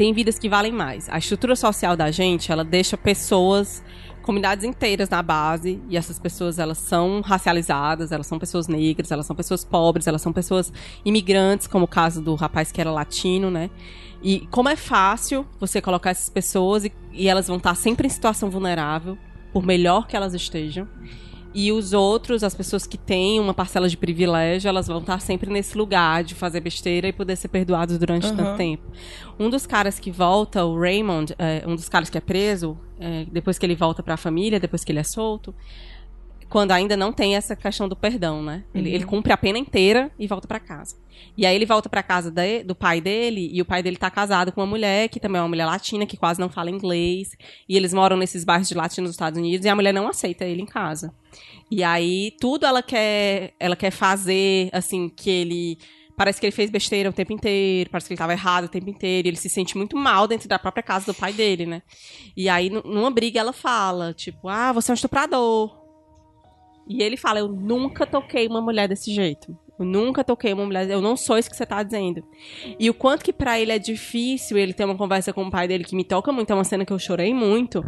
[0.00, 1.10] tem vidas que valem mais.
[1.10, 3.84] A estrutura social da gente, ela deixa pessoas,
[4.22, 9.26] comunidades inteiras na base, e essas pessoas, elas são racializadas, elas são pessoas negras, elas
[9.26, 10.72] são pessoas pobres, elas são pessoas
[11.04, 13.68] imigrantes, como o caso do rapaz que era latino, né?
[14.22, 18.10] E como é fácil você colocar essas pessoas e, e elas vão estar sempre em
[18.10, 19.18] situação vulnerável,
[19.52, 20.88] por melhor que elas estejam.
[21.52, 25.50] E os outros, as pessoas que têm uma parcela de privilégio, elas vão estar sempre
[25.50, 28.36] nesse lugar de fazer besteira e poder ser perdoados durante uhum.
[28.36, 28.82] tanto tempo.
[29.38, 33.26] Um dos caras que volta, o Raymond, é, um dos caras que é preso, é,
[33.32, 35.52] depois que ele volta para a família, depois que ele é solto,
[36.50, 38.64] quando ainda não tem essa questão do perdão, né?
[38.74, 38.94] Ele, uhum.
[38.96, 40.96] ele cumpre a pena inteira e volta para casa.
[41.36, 44.10] E aí ele volta para casa de, do pai dele e o pai dele tá
[44.10, 47.36] casado com uma mulher que também é uma mulher latina que quase não fala inglês
[47.68, 50.44] e eles moram nesses bairros de latinos nos Estados Unidos e a mulher não aceita
[50.44, 51.14] ele em casa.
[51.70, 55.78] E aí tudo ela quer, ela quer fazer assim que ele
[56.16, 58.90] parece que ele fez besteira o tempo inteiro, parece que ele estava errado o tempo
[58.90, 61.80] inteiro, e ele se sente muito mal dentro da própria casa do pai dele, né?
[62.36, 65.79] E aí, numa briga, ela fala, tipo, ah, você é um estuprador.
[66.88, 69.56] E ele fala: Eu nunca toquei uma mulher desse jeito.
[69.78, 70.88] Eu nunca toquei uma mulher.
[70.90, 72.22] Eu não sou isso que você tá dizendo.
[72.78, 75.66] E o quanto que para ele é difícil ele ter uma conversa com o pai
[75.66, 76.50] dele que me toca muito.
[76.50, 77.84] É uma cena que eu chorei muito.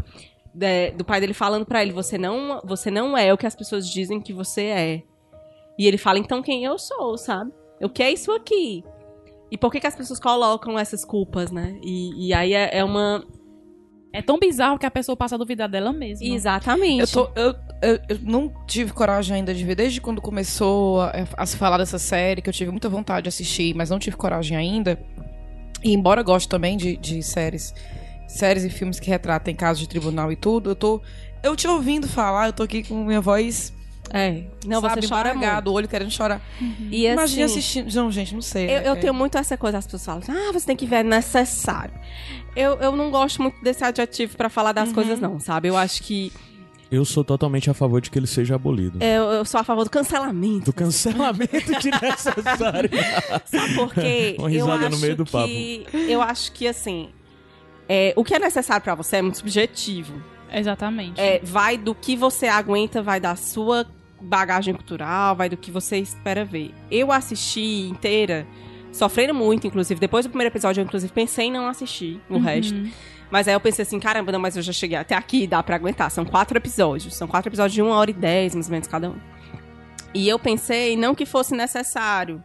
[0.55, 3.57] De, do pai dele falando para ele: você não, você não é o que as
[3.57, 5.03] pessoas dizem que você é.
[5.79, 7.53] E ele fala: Então quem eu sou, sabe?
[7.81, 8.85] O que é isso aqui?
[9.51, 11.79] E por que, que as pessoas colocam essas culpas, né?
[11.83, 13.23] E, e aí é, é uma
[14.13, 16.27] É tão bizarro que a pessoa passa a duvidar dela mesma.
[16.27, 17.01] Exatamente.
[17.01, 21.13] Eu, tô, eu, eu, eu não tive coragem ainda de ver, desde quando começou a,
[21.39, 24.17] a se falar dessa série, que eu tive muita vontade de assistir, mas não tive
[24.17, 25.01] coragem ainda.
[25.83, 27.75] E embora goste também de, de séries,
[28.29, 31.01] séries e filmes que retratem casos de tribunal e tudo, eu tô.
[31.43, 33.73] Eu te ouvindo falar, eu tô aqui com minha voz.
[34.13, 34.45] É.
[34.67, 36.41] Não, sabe, você chora embargado, o olho querendo chorar.
[36.61, 36.93] muito.
[36.93, 37.95] E Imagina assim, assistindo.
[37.95, 38.67] Não, gente, não sei.
[38.67, 40.97] Eu, eu É- tenho muito essa coisa, as pessoas falam, ah, você tem que ver,
[40.97, 41.95] é necessário.
[42.55, 45.69] Eu, eu não gosto muito desse adjetivo pra falar das coisas, não, sabe?
[45.69, 46.31] Eu acho que
[46.91, 49.03] Eu sou totalmente a favor de que ele seja abolido.
[49.03, 50.67] eu, eu sou a favor do cancelamento.
[50.67, 52.91] Do cancelamento desnecessário.
[53.47, 54.37] Sabe por quê?
[54.39, 57.09] Uma eu risada acho no meio do que, Eu acho que, assim,
[57.89, 60.13] é, o que é necessário pra você é muito subjetivo.
[60.53, 61.19] Exatamente.
[61.19, 63.87] É, vai do que você aguenta, vai da sua
[64.23, 66.73] bagagem cultural, vai do que você espera ver.
[66.91, 68.47] Eu assisti inteira,
[68.93, 69.99] sofrendo muito, inclusive.
[70.01, 72.75] Depois do primeiro episódio, eu inclusive pensei em não assistir o resto.
[73.31, 75.77] Mas aí eu pensei assim, caramba, não, mas eu já cheguei até aqui, dá pra
[75.77, 76.11] aguentar.
[76.11, 77.15] São quatro episódios.
[77.17, 79.17] São quatro episódios de uma hora e dez, mais ou menos, cada um.
[80.15, 82.43] E eu pensei, não que fosse necessário.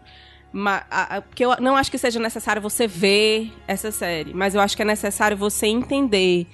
[0.53, 4.33] ma- a- a- Porque eu não acho que seja necessário você ver essa série.
[4.33, 6.47] Mas eu acho que é necessário você entender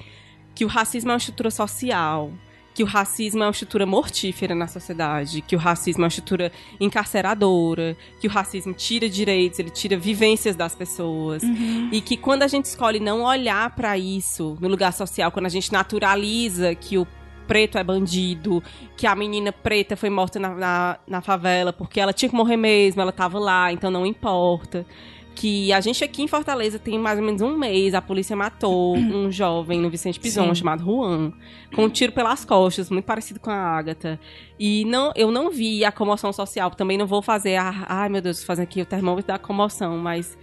[0.55, 2.31] que o racismo é uma estrutura social.
[2.73, 5.41] Que o racismo é uma estrutura mortífera na sociedade.
[5.41, 7.95] Que o racismo é uma estrutura encarceradora.
[8.19, 11.43] Que o racismo tira direitos, ele tira vivências das pessoas.
[11.91, 15.49] E que quando a gente escolhe não olhar pra isso no lugar social, quando a
[15.49, 17.07] gente naturaliza que o
[17.47, 18.63] preto é bandido,
[18.95, 22.57] que a menina preta foi morta na, na, na favela porque ela tinha que morrer
[22.57, 24.85] mesmo, ela tava lá, então não importa.
[25.35, 28.95] Que a gente aqui em Fortaleza tem mais ou menos um mês, a polícia matou
[28.97, 30.55] um jovem no Vicente Pison, Sim.
[30.55, 31.33] chamado Juan,
[31.75, 34.19] com um tiro pelas costas, muito parecido com a Agatha.
[34.59, 38.21] E não, eu não vi a comoção social, também não vou fazer, a, ai meu
[38.21, 40.37] Deus, fazer aqui o termômetro da comoção, mas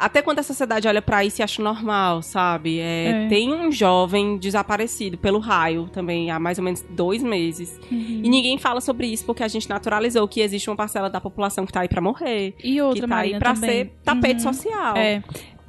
[0.00, 2.78] até quando a sociedade olha pra isso e acha normal, sabe?
[2.80, 3.28] É, É.
[3.28, 7.78] Tem um jovem desaparecido pelo raio também há mais ou menos dois meses.
[7.90, 11.66] E ninguém fala sobre isso porque a gente naturalizou que existe uma parcela da população
[11.66, 12.54] que tá aí pra morrer.
[12.64, 13.70] E outra, que tá aí Marina, pra também.
[13.70, 14.52] ser tapete Uhum.
[14.52, 14.96] social.
[14.96, 15.22] É.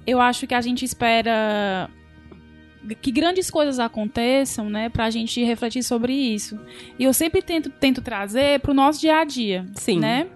[0.07, 1.89] Eu acho que a gente espera
[3.01, 6.59] que grandes coisas aconteçam, né, pra gente refletir sobre isso.
[6.97, 9.99] E eu sempre tento, tento trazer pro nosso dia a dia, Sim.
[9.99, 10.27] né?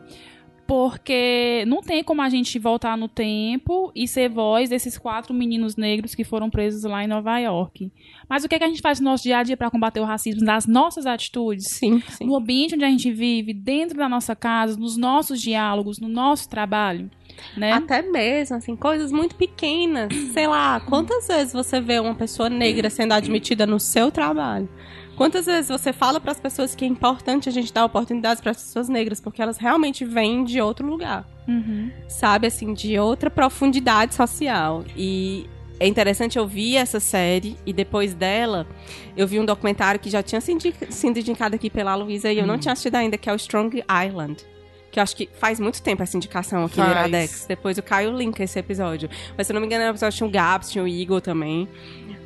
[0.68, 5.76] Porque não tem como a gente voltar no tempo e ser voz desses quatro meninos
[5.76, 7.92] negros que foram presos lá em Nova York.
[8.28, 10.00] Mas o que, é que a gente faz no nosso dia a dia pra combater
[10.00, 11.68] o racismo nas nossas atitudes?
[11.68, 12.26] Sim, sim.
[12.26, 16.50] no ambiente onde a gente vive, dentro da nossa casa, nos nossos diálogos, no nosso
[16.50, 17.12] trabalho,
[17.56, 17.72] né?
[17.74, 20.14] Até mesmo, assim, coisas muito pequenas.
[20.34, 24.68] Sei lá, quantas vezes você vê uma pessoa negra sendo admitida no seu trabalho?
[25.16, 28.52] Quantas vezes você fala para as pessoas que é importante a gente dar oportunidades para
[28.52, 31.90] as pessoas negras, porque elas realmente vêm de outro lugar, Uhum.
[32.08, 32.48] sabe?
[32.48, 34.84] Assim, de outra profundidade social.
[34.96, 35.50] E
[35.80, 38.68] é interessante eu vi essa série e depois dela
[39.16, 42.38] eu vi um documentário que já tinha sido indica- sido indicado aqui pela Luísa e
[42.40, 44.44] eu não tinha assistido ainda, que é o Strong Island.
[44.92, 46.98] Que eu acho que faz muito tempo essa indicação aqui no Faz.
[47.10, 47.46] Iradex.
[47.50, 49.10] Depois o Caio linka esse episódio.
[49.38, 51.68] Mas se eu não me engano, no episódio tinha o Gabs, tinha o Igor também.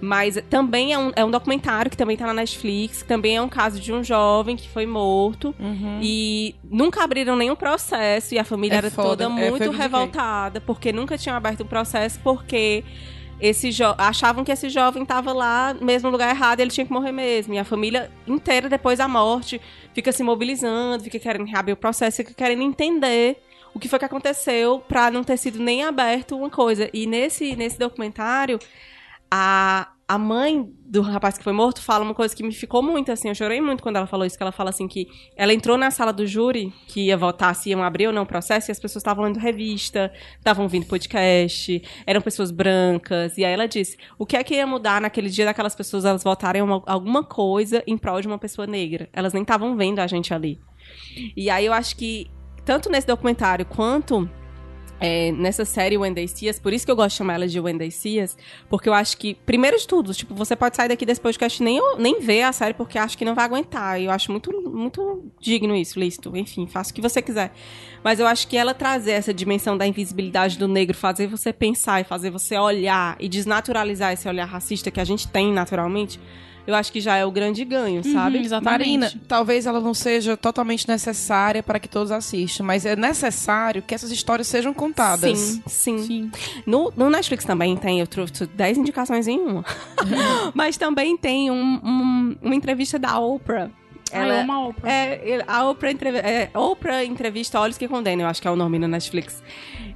[0.02, 3.50] Mas também é um, é um documentário que também tá na Netflix, também é um
[3.50, 5.54] caso de um jovem que foi morto.
[6.02, 9.82] E nunca abriram nenhum processo e a família É era foda, toda é, muito indiquei.
[9.82, 12.84] revoltada, porque nunca tinham aberto o processo, porque
[13.42, 16.92] esse achavam que esse jovem estava lá mesmo no lugar errado e ele tinha que
[16.92, 17.54] morrer mesmo.
[17.54, 19.62] E a família inteira, depois da morte,
[19.94, 23.42] fica se mobilizando, fica querendo reabrir o processo, fica querendo entender
[23.74, 26.90] o que foi que aconteceu pra não ter sido nem aberto uma coisa.
[26.94, 28.60] E nesse, nesse documentário,
[29.32, 33.12] a, a mãe do rapaz que foi morto fala uma coisa que me ficou muito
[33.12, 33.30] assim.
[33.30, 35.92] Eu chorei muito quando ela falou isso, que ela fala assim que ela entrou na
[35.92, 38.80] sala do júri, que ia votar se iam abrir ou não o processo, e as
[38.80, 43.38] pessoas estavam lendo revista, estavam ouvindo podcast, eram pessoas brancas.
[43.38, 46.24] E aí ela disse: o que é que ia mudar naquele dia daquelas pessoas elas
[46.24, 49.08] votarem uma- alguma coisa em prol de uma pessoa negra?
[49.14, 50.60] Elas nem estavam vendo a gente ali.
[51.38, 52.30] E aí eu acho que,
[52.66, 54.28] tanto nesse documentário quanto
[55.00, 57.90] é, nessa série Wendy Cias, por isso que eu gosto de chamar ela de Wendy
[57.92, 58.38] Cias,
[58.70, 61.66] porque eu acho que, primeiro de tudo, tipo, você pode sair daqui desse podcast e
[61.66, 64.00] nem, nem ver a série, porque acho que não vai aguentar.
[64.00, 66.36] E eu acho muito, muito digno isso, lícito.
[66.36, 67.52] Enfim, faça o que você quiser.
[68.04, 72.02] Mas eu acho que ela trazer essa dimensão da invisibilidade do negro, fazer você pensar
[72.02, 76.20] e fazer você olhar e desnaturalizar esse olhar racista que a gente tem naturalmente,
[76.68, 78.38] eu acho que já é o grande ganho, sabe?
[78.38, 78.80] Uhum, exatamente.
[78.80, 83.94] Marina, talvez ela não seja totalmente necessária para que todos assistam, mas é necessário que
[83.96, 85.38] essas histórias sejam contadas.
[85.38, 85.98] Sim, sim.
[86.00, 86.32] Sim.
[86.66, 89.66] No, no Netflix também tem, eu trouxe 10 indicações em uma.
[90.54, 93.70] Mas também tem um- um- uma entrevista da Oprah.
[94.12, 94.92] Ah, eu amo a Oprah.
[94.92, 98.56] É, a Oprah, entrev é, Oprah entrevista Olhos que Condenam, eu acho que é o
[98.56, 99.44] nome na Netflix.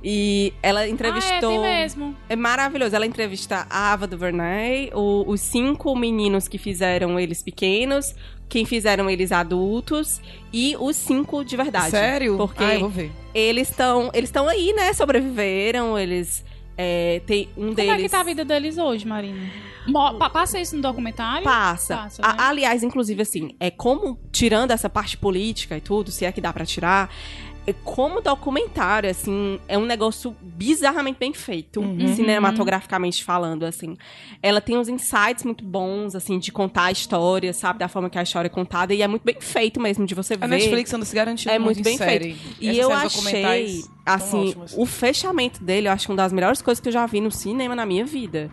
[0.04, 1.64] E ela entrevistou.
[1.64, 2.16] Ah, é, mesmo.
[2.28, 2.96] É maravilhoso.
[2.96, 8.14] Ela entrevista a Ava DuVernay, o, os cinco meninos que fizeram eles pequenos,
[8.50, 10.20] quem fizeram eles adultos
[10.52, 11.92] e os cinco de verdade.
[11.92, 12.36] Sério?
[12.38, 13.12] Porque Ah, eu vou ver.
[13.34, 14.92] eles estão eles estão aí, né?
[14.94, 16.44] Sobreviveram, eles
[16.78, 19.40] é, tem um Como deles é que tá a vida deles hoje, Marina?
[19.88, 21.44] Mo- passa isso no documentário?
[21.44, 21.96] Passa.
[21.98, 22.40] Passa, A- né?
[22.40, 26.52] aliás, inclusive, assim, é como, tirando essa parte política e tudo, se é que dá
[26.52, 27.14] pra tirar,
[27.53, 31.82] é como documentário, assim, é um negócio bizarramente bem feito,
[32.16, 33.96] cinematograficamente falando, assim.
[34.42, 37.80] Ela tem uns insights muito bons, assim, de contar a história, sabe?
[37.80, 40.36] Da forma que a história é contada, e é muito bem feito mesmo, de você
[40.36, 40.46] ver.
[40.46, 42.38] A Netflix anda se garantindo É muito muito bem em série.
[42.60, 44.74] E Essas eu achei, assim, ótimas.
[44.78, 47.76] o fechamento dele, eu acho uma das melhores coisas que eu já vi no cinema
[47.76, 48.52] na minha vida.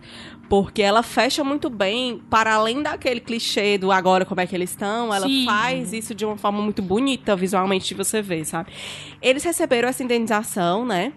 [0.49, 4.71] Porque ela fecha muito bem, para além daquele clichê do agora como é que eles
[4.71, 5.45] estão, ela Sim.
[5.45, 8.71] faz isso de uma forma muito bonita visualmente de você ver, sabe?
[9.21, 11.13] Eles receberam essa indenização, né?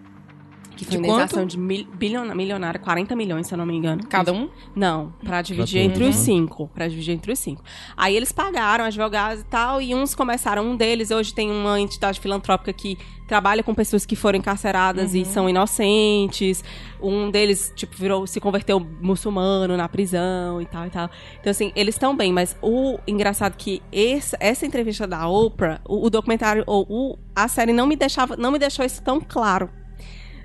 [0.76, 1.50] Que foi De indenização quanto?
[1.50, 1.86] de mil,
[2.34, 4.02] milionária, 40 milhões, se eu não me engano.
[4.08, 4.48] Cada um?
[4.74, 6.68] Não, pra dividir entre os cinco.
[6.74, 7.62] Pra dividir entre os cinco.
[7.96, 12.18] Aí eles pagaram advogados e tal, e uns começaram, um deles hoje tem uma entidade
[12.18, 16.62] filantrópica que trabalha com pessoas que foram encarceradas e são inocentes.
[17.00, 21.08] Um deles, tipo, virou, se converteu muçulmano na prisão e tal e tal.
[21.40, 25.80] Então, assim, eles estão bem, mas o engraçado é que esse- essa entrevista da Oprah,
[25.88, 29.20] o, o documentário, ou o- a série não me deixava, não me deixou isso tão
[29.20, 29.70] claro.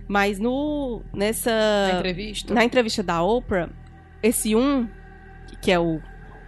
[0.10, 1.52] Mas no, nessa
[1.94, 2.54] Na entrevista?
[2.54, 3.70] na entrevista da Oprah,
[4.24, 4.90] esse um,
[5.62, 6.02] que é o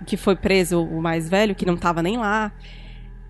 [0.07, 2.51] que foi preso, o mais velho, que não tava nem lá,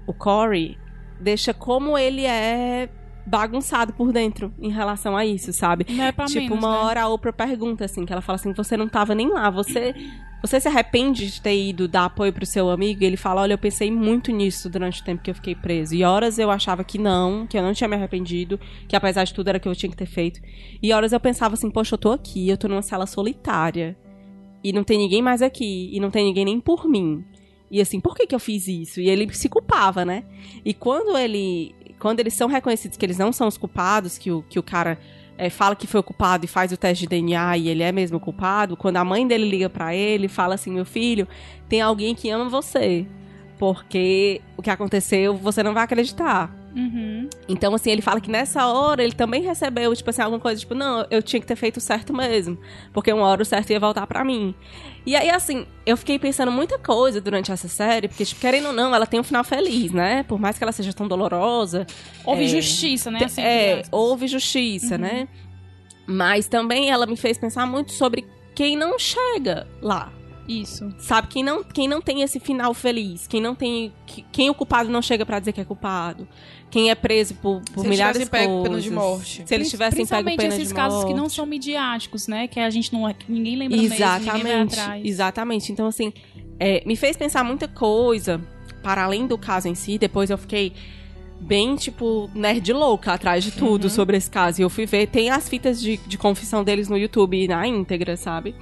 [0.08, 0.78] o Corey,
[1.20, 2.88] deixa como ele é
[3.26, 5.86] bagunçado por dentro em relação a isso, sabe?
[6.00, 6.78] É pra tipo, menos, uma né?
[6.80, 9.94] hora a Oprah pergunta assim, que ela fala assim, você não tava nem lá, você
[10.42, 13.04] você se arrepende de ter ido dar apoio pro seu amigo?
[13.04, 15.94] E ele fala, olha, eu pensei muito nisso durante o tempo que eu fiquei preso.
[15.94, 19.34] E horas eu achava que não, que eu não tinha me arrependido, que apesar de
[19.36, 20.42] tudo era o que eu tinha que ter feito.
[20.82, 23.96] E horas eu pensava assim, poxa, eu tô aqui, eu tô numa cela solitária.
[24.64, 27.24] E não tem ninguém mais aqui, e não tem ninguém nem por mim.
[27.70, 29.00] E assim, por que que eu fiz isso?
[29.00, 30.26] E ele se culpava, né?
[30.66, 34.44] E quando ele, quando eles são reconhecidos que eles não são os culpados, que o,
[34.50, 34.98] que o cara
[35.38, 37.92] é, fala que foi o culpado e faz o teste de DNA e ele é
[37.92, 41.28] mesmo culpado, quando a mãe dele liga pra ele, fala assim, meu filho,
[41.70, 43.06] tem alguém que ama você,
[43.60, 46.52] porque o que aconteceu você não vai acreditar.
[46.76, 47.30] Uhum.
[47.48, 50.74] Então, assim, ele fala que nessa hora ele também recebeu, tipo assim, alguma coisa, tipo,
[50.74, 52.58] não, eu tinha que ter feito certo mesmo.
[52.94, 54.56] Porque uma hora o certo ia voltar pra mim.
[55.06, 58.74] E aí, assim, eu fiquei pensando muita coisa durante essa série, porque, tipo, querendo ou
[58.74, 60.24] não, ela tem um final feliz, né?
[60.24, 61.86] Por mais que ela seja tão dolorosa.
[62.24, 63.20] Houve É, justiça, né?
[63.24, 65.28] Assim, é, houve justiça, né?
[66.06, 70.12] Mas também ela me fez pensar muito sobre quem não chega lá.
[70.48, 70.94] Isso.
[70.98, 73.94] Sabe, quem não, quem não tem esse final feliz, quem não tem.
[74.06, 76.28] que- Quem o culpado não chega pra dizer que é culpado.
[76.70, 78.70] Quem é preso por, por Se eles milhares de tivessem pego coisas.
[78.70, 79.44] pena de morte.
[79.46, 81.34] Se eles tivessem pego Principalmente pena esses de casos que não morte.
[81.36, 82.48] são midiáticos, né?
[82.48, 83.14] Que a gente não.
[83.14, 85.06] que ninguém lembra mesmo, Exatamente, atrás.
[85.06, 85.72] exatamente.
[85.72, 86.14] Então, assim,
[86.60, 88.42] é, me fez pensar muita coisa,
[88.82, 89.98] para além do caso em si.
[89.98, 90.72] Depois eu fiquei
[91.40, 94.62] bem, tipo, nerd louca atrás de tudo sobre esse caso.
[94.62, 98.16] E eu fui ver, tem as fitas de, de confissão deles no YouTube na íntegra,
[98.16, 98.56] sabe?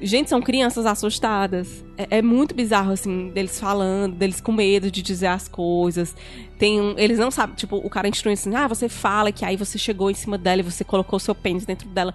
[0.00, 1.84] Gente, são crianças assustadas.
[1.96, 6.14] É, é muito bizarro, assim, deles falando, deles com medo de dizer as coisas.
[6.58, 9.56] Tem um, eles não sabem, tipo, o cara instrui assim, ah, você fala que aí
[9.56, 12.14] você chegou em cima dela e você colocou seu pênis dentro dela.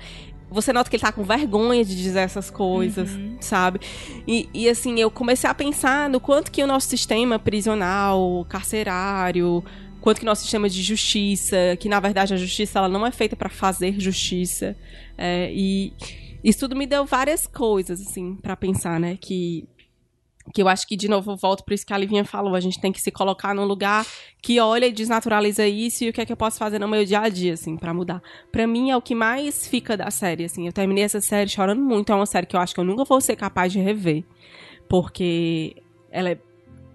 [0.50, 3.80] Você nota que ele tá com vergonha de dizer essas coisas, sabe?
[4.28, 9.64] E, e, assim, eu comecei a pensar no quanto que o nosso sistema prisional, carcerário,
[10.02, 13.12] quanto que o nosso sistema de justiça, que na verdade a justiça ela não é
[13.12, 14.76] feita pra fazer justiça.
[15.18, 15.94] É, e
[16.44, 19.18] isso tudo me deu várias coisas, assim, pra pensar, né?
[19.20, 19.68] Que
[20.54, 22.56] que eu acho que, de novo, eu volto para isso que a Livinha falou.
[22.56, 24.06] A gente tem que se colocar num lugar
[24.42, 27.06] que olha e desnaturaliza isso e o que é que eu posso fazer no meu
[27.06, 28.22] dia a dia, assim, para mudar.
[28.52, 30.66] Para mim, é o que mais fica da série, assim.
[30.66, 32.12] Eu terminei essa série chorando muito.
[32.12, 34.24] É uma série que eu acho que eu nunca vou ser capaz de rever.
[34.90, 35.76] Porque
[36.10, 36.40] ela é-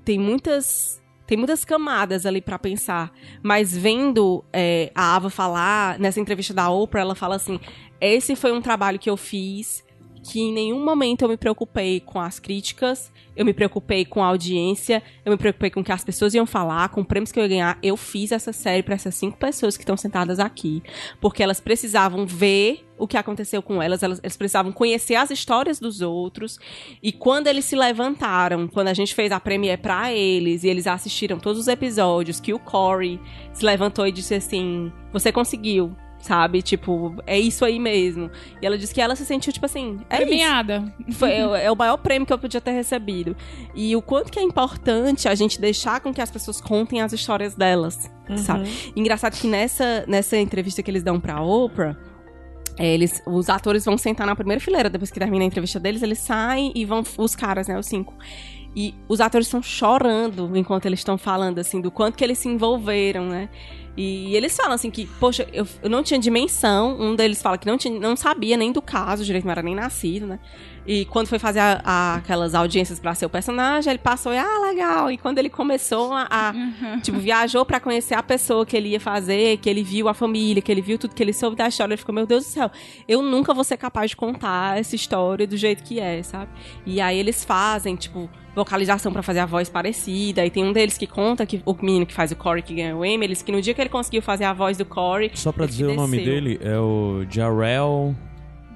[0.04, 1.00] tem muitas.
[1.26, 3.12] Tem muitas camadas ali pra pensar.
[3.42, 7.59] Mas vendo é, a Ava falar, nessa entrevista da Oprah, ela fala assim:
[8.00, 9.87] esse foi um trabalho que eu fiz
[10.26, 14.26] que em nenhum momento eu me preocupei com as críticas, eu me preocupei com a
[14.26, 17.44] audiência, eu me preocupei com o que as pessoas iam falar, com prêmios que eu
[17.44, 17.78] ia ganhar.
[17.82, 20.82] Eu fiz essa série para essas cinco pessoas que estão sentadas aqui,
[21.20, 25.78] porque elas precisavam ver o que aconteceu com elas, elas, elas precisavam conhecer as histórias
[25.78, 26.59] dos outros.
[27.02, 30.87] E quando eles se levantaram, quando a gente fez a premiere pra eles e eles
[30.87, 33.20] assistiram todos os episódios, que o Corey
[33.52, 35.94] se levantou e disse assim: "Você conseguiu.
[36.27, 36.61] Sabe?
[36.61, 38.31] Tipo, é isso aí mesmo.
[38.61, 40.27] E ela disse que ela se sentiu, tipo assim, é isso.
[40.27, 40.93] Premiada.
[41.12, 43.37] Foi, é, é o maior prêmio que eu podia ter recebido.
[43.74, 47.12] E o quanto que é importante a gente deixar com que as pessoas contem as
[47.12, 48.68] histórias delas, sabe?
[48.97, 51.97] Engraçado que nessa, nessa entrevista que eles dão pra Oprah,
[52.79, 56.03] é, eles, os atores vão sentar na primeira fileira, depois que termina a entrevista deles,
[56.03, 58.14] eles saem e vão, os caras, né, os cinco.
[58.79, 62.47] E os atores estão chorando enquanto eles estão falando, assim, do quanto que eles se
[62.49, 63.49] envolveram, né?
[63.97, 67.01] E eles falam assim que, poxa, eu, eu não tinha dimensão.
[67.01, 69.74] Um deles fala que não, tinha, não sabia nem do caso direito, não era nem
[69.74, 70.39] nascido, né?
[70.87, 74.39] E quando foi fazer a- a- aquelas audiências pra ser o personagem, ele passou e,
[74.39, 75.11] ah, legal.
[75.11, 76.53] E quando ele começou a, a,
[77.01, 80.61] tipo, viajou pra conhecer a pessoa que ele ia fazer, que ele viu a família,
[80.61, 82.70] que ele viu tudo, que ele soube da história, ele ficou, meu Deus do céu,
[83.09, 86.51] eu nunca vou ser capaz de contar essa história do jeito que é, sabe?
[86.85, 90.44] E aí eles fazem, tipo, vocalização pra fazer a voz parecida.
[90.44, 93.00] E tem um deles que conta que o menino que faz o Corey que ganhou
[93.00, 95.52] o Emmy, eles que no dia que ele conseguiu fazer a voz do Corey, Só
[95.52, 98.16] pra dizer o nome dele, é o Jarel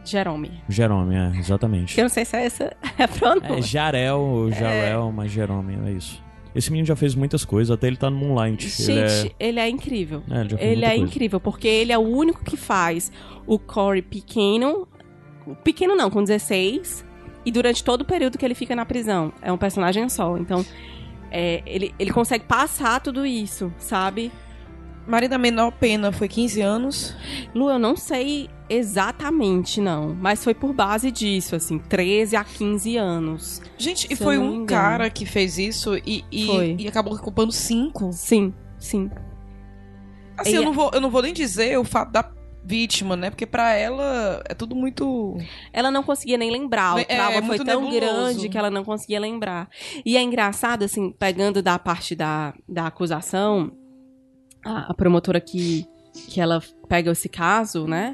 [0.05, 0.51] Jerome.
[0.69, 1.99] Jerome, é, exatamente.
[1.99, 3.59] Eu não sei se é essa é a pronúncia.
[3.59, 6.23] É Jarel ou Jarel, mas Jerome, é isso.
[6.55, 8.69] Esse menino já fez muitas coisas, até ele tá no Moonlight.
[8.69, 9.33] Gente, ele é...
[9.39, 10.23] ele é incrível.
[10.31, 11.05] É, ele Ele é coisa.
[11.05, 13.13] incrível, porque ele é o único que faz
[13.47, 14.89] o Corey pequeno.
[15.63, 17.05] Pequeno não, com 16.
[17.45, 19.33] E durante todo o período que ele fica na prisão.
[19.41, 20.37] É um personagem só.
[20.37, 20.65] Então,
[21.31, 24.31] é, ele, ele consegue passar tudo isso, sabe?
[25.07, 27.17] Marina Menor Pena foi 15 anos.
[27.55, 30.15] Lu, eu não sei exatamente, não.
[30.15, 33.63] Mas foi por base disso, assim, 13 a 15 anos.
[33.77, 38.13] Gente, e foi um cara que fez isso e, e, e acabou ocupando cinco.
[38.13, 39.11] Sim, sim.
[40.37, 42.23] Assim, E eu não, vou, eu não vou nem dizer o fato da
[42.65, 43.31] vítima, né?
[43.31, 45.37] Porque pra ela é tudo muito.
[45.73, 46.97] Ela não conseguia nem lembrar.
[46.97, 47.97] O É, trauma é foi tão nebuloso.
[48.01, 49.69] grande que ela não conseguia lembrar.
[50.05, 53.73] E é engraçado, assim, pegando da parte da, da acusação,
[54.65, 55.87] a, a promotora que,
[56.29, 58.13] que ela pega esse caso, né?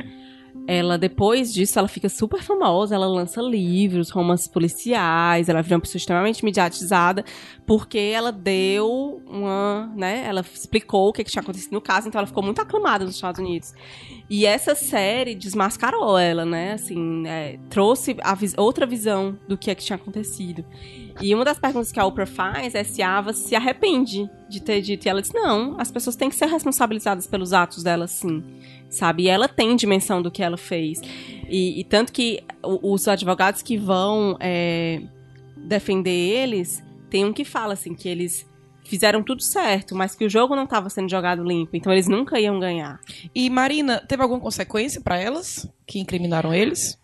[0.68, 5.80] Ela, depois disso, ela fica super famosa, ela lança livros, romances policiais, ela vira uma
[5.80, 7.24] pessoa extremamente mediatizada,
[7.64, 12.18] porque ela deu uma, né, ela explicou o que, que tinha acontecido no caso, então
[12.18, 13.72] ela ficou muito aclamada nos Estados Unidos.
[14.28, 16.72] E essa série desmascarou ela, né?
[16.72, 20.64] Assim, é, trouxe vis- outra visão do que é que tinha acontecido.
[21.20, 24.60] E uma das perguntas que a Oprah faz é se a Ava se arrepende de
[24.60, 25.06] ter dito.
[25.06, 28.44] E ela diz: não, as pessoas têm que ser responsabilizadas pelos atos dela, sim.
[28.90, 29.24] Sabe?
[29.24, 31.00] E ela tem dimensão do que ela fez.
[31.48, 35.02] E, e tanto que os advogados que vão é,
[35.56, 38.46] defender eles, tem um que fala assim, que eles
[38.84, 42.38] fizeram tudo certo, mas que o jogo não estava sendo jogado limpo, então eles nunca
[42.38, 43.00] iam ganhar.
[43.34, 46.98] E Marina, teve alguma consequência pra elas que incriminaram eles?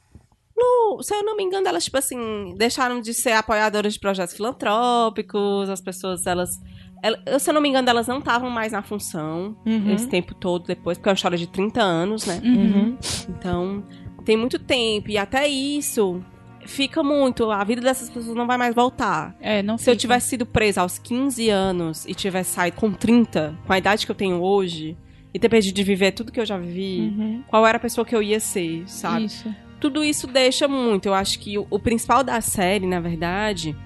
[0.63, 4.35] No- se eu não me engano, elas, tipo assim, deixaram de ser apoiadoras de projetos
[4.37, 6.61] filantrópicos, as pessoas, elas.
[7.03, 9.93] ela- eu, se eu não me engano, elas não estavam mais na função Uhum.
[9.93, 12.41] esse tempo todo depois, porque é uma história de 30 anos, né?
[12.45, 12.97] Uhum.
[13.29, 13.83] Então,
[14.25, 16.23] tem muito tempo, e até isso
[16.65, 17.51] fica muito.
[17.51, 19.35] A vida dessas pessoas não vai mais voltar.
[19.41, 20.01] É, não Se eu fica.
[20.01, 24.13] tivesse sido presa aos 15 anos e tivesse saído com 30, com a idade que
[24.13, 24.97] eu tenho hoje,
[25.35, 27.43] e ter perdido de viver tudo que eu já vivi, Uhum.
[27.49, 29.25] qual era a pessoa que eu ia ser, sabe?
[29.25, 29.53] Isso.
[29.83, 31.07] Tudo isso deixa muito.
[31.07, 33.77] Eu acho que o, o principal da série, na verdade,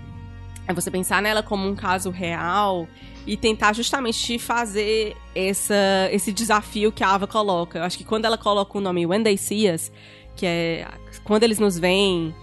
[0.68, 2.86] é você pensar nela como um caso real
[3.26, 5.74] e tentar justamente fazer essa,
[6.12, 7.78] esse desafio que a Ava coloca.
[7.78, 9.90] Eu acho que quando ela coloca o nome When They See Us,
[10.36, 10.86] que é
[11.24, 12.34] quando eles nos veem,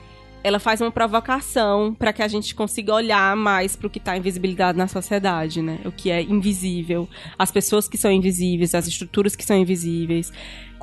[0.43, 4.18] ela faz uma provocação para que a gente consiga olhar mais para o que está
[4.18, 5.80] invisibilizado na sociedade, né?
[5.86, 10.34] O que é invisível, as pessoas que são invisíveis, as estruturas que são invisíveis.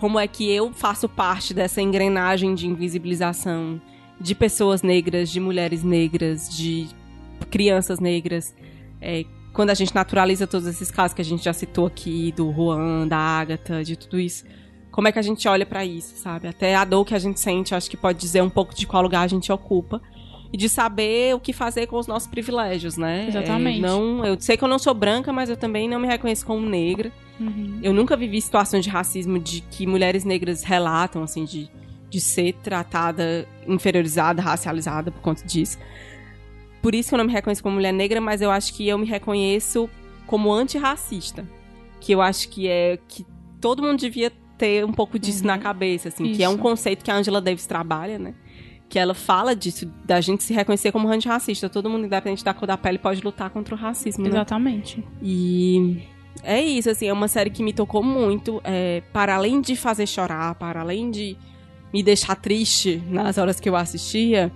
[0.01, 3.79] Como é que eu faço parte dessa engrenagem de invisibilização
[4.19, 6.89] de pessoas negras, de mulheres negras, de
[7.51, 8.57] crianças negras?
[8.99, 12.51] É, quando a gente naturaliza todos esses casos que a gente já citou aqui, do
[12.51, 14.47] Juan, da Agatha, de tudo isso,
[14.91, 16.49] como é que a gente olha pra isso, sabe?
[16.49, 19.03] Até a dor que a gente sente, acho que pode dizer um pouco de qual
[19.03, 20.01] lugar a gente ocupa.
[20.53, 23.27] E de saber o que fazer com os nossos privilégios, né?
[23.29, 23.79] Exatamente.
[23.79, 26.45] É, não, eu sei que eu não sou branca, mas eu também não me reconheço
[26.45, 27.13] como negra.
[27.39, 27.79] Uhum.
[27.83, 31.71] Eu nunca vivi situações de racismo de que mulheres negras relatam, assim, de,
[32.09, 35.79] de ser tratada, inferiorizada, racializada por conta disso.
[36.83, 38.99] Por isso que eu não me reconheço como mulher negra, mas eu acho que eu
[38.99, 39.89] me reconheço
[40.27, 41.47] como antirracista.
[42.01, 43.25] Que eu acho que é que
[43.61, 46.63] todo mundo devia ter um pouco disso na cabeça, assim, que é um Isso.
[46.63, 48.35] conceito que a Angela Davis trabalha, né?
[48.91, 51.69] Que ela fala disso, da gente se reconhecer como antirracista.
[51.71, 54.31] Todo mundo, independente da cor da pele, pode lutar contra o racismo, né?
[54.31, 55.03] Exatamente.
[55.23, 56.03] E
[56.43, 58.61] é isso, assim, é uma série que me tocou muito.
[58.65, 61.37] é, para além de fazer chorar, para além de
[61.93, 64.53] me deixar triste nas horas que eu assistia,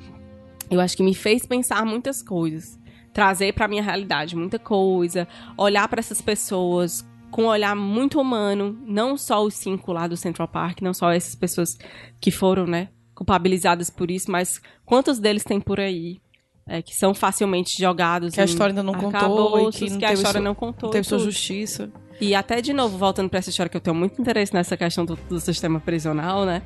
[0.70, 2.78] eu acho que me fez pensar muitas coisas.
[3.12, 8.76] Trazer pra minha realidade muita coisa, olhar pra essas pessoas com um olhar muito humano,
[8.85, 11.76] não só os cinco lá do Central Park, não só essas pessoas
[12.20, 16.21] que foram, né, culpabilizadas por isso, mas quantos deles tem por aí
[16.67, 20.05] é, que são facilmente jogados Que a história ainda não contou e que não que
[20.05, 20.87] a história sua- não contou.
[20.89, 21.91] Não teve sua justiça.
[22.21, 25.05] E até de novo, voltando pra essa história que eu tenho muito interesse nessa questão
[25.05, 26.62] do, do sistema prisional, né?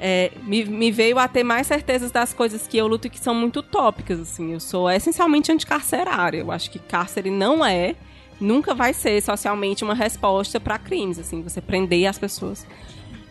[0.00, 3.18] É, me, me veio a ter mais certezas das coisas que eu luto e que
[3.18, 4.52] são muito utópicas, assim.
[4.52, 6.38] Eu sou essencialmente anticarcerária.
[6.38, 7.96] Eu acho que cárcere não é,
[8.40, 12.64] nunca vai ser socialmente uma resposta pra crimes, assim, você prender as pessoas.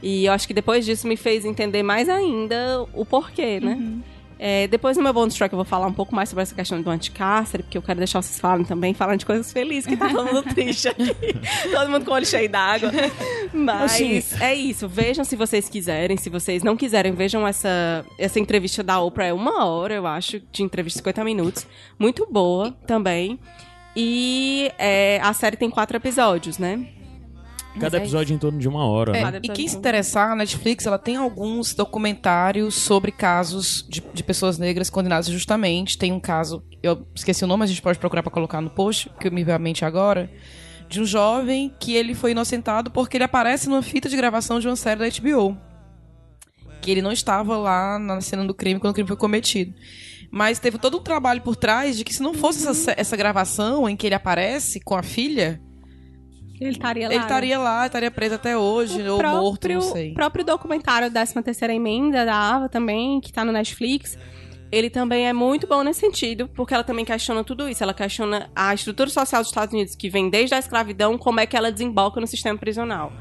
[0.02, 4.02] E eu acho que depois disso me fez entender mais ainda o porquê, né?
[4.40, 6.80] É, depois no meu bonus track eu vou falar um pouco mais sobre essa questão
[6.82, 10.10] do anticárcere, porque eu quero deixar vocês falarem também, falando de coisas felizes, que tá
[10.10, 11.16] todo mundo triste aqui.
[11.74, 12.92] todo mundo com o olho cheio d'água.
[13.52, 18.84] Mas é isso, vejam se vocês quiserem, se vocês não quiserem, vejam essa, essa entrevista
[18.84, 21.68] da Oprah, é uma hora, eu acho, de entrevista 50 minutos.
[21.98, 23.40] Muito boa também.
[23.96, 26.86] E é, a série tem quatro episódios, né?
[27.80, 29.16] Cada é episódio em torno de uma hora.
[29.18, 29.40] É, né?
[29.44, 34.58] E quem se interessar, a Netflix ela tem alguns documentários sobre casos de, de pessoas
[34.58, 35.98] negras condenadas justamente.
[35.98, 38.70] Tem um caso, eu esqueci o nome, mas a gente pode procurar pra colocar no
[38.70, 40.30] post, que me veio à mente agora,
[40.90, 44.68] de um jovem que ele foi inocentado porque ele aparece numa fita de gravação de
[44.68, 45.58] uma série da HBO.
[46.82, 49.74] Que ele não estava lá na cena do crime quando o crime foi cometido.
[50.32, 53.16] Mas teve todo um trabalho por trás de que se não fosse essa, sé- essa
[53.18, 55.62] gravação em que ele aparece com a filha,
[56.60, 57.14] Ele estaria lá.
[57.14, 60.12] ele estaria lá, estaria preso até hoje, O ou morto, não sei.
[60.12, 64.18] O próprio documentário 13 terceira emenda da Ava também, que tá no Netflix,
[64.72, 67.84] ele também é muito bom nesse sentido, porque ela também questiona tudo isso.
[67.84, 71.46] Ela questiona a estrutura social dos Estados Unidos, que vem desde a escravidão, como é
[71.46, 73.12] que ela desemboca no sistema prisional.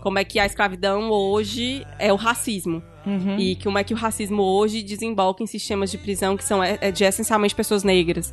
[0.00, 2.82] Como é que a escravidão hoje é o racismo.
[3.04, 3.38] Uhum.
[3.38, 6.78] E como é que o racismo hoje desemboca em sistemas de prisão que são é,
[6.80, 8.32] é de essencialmente pessoas negras.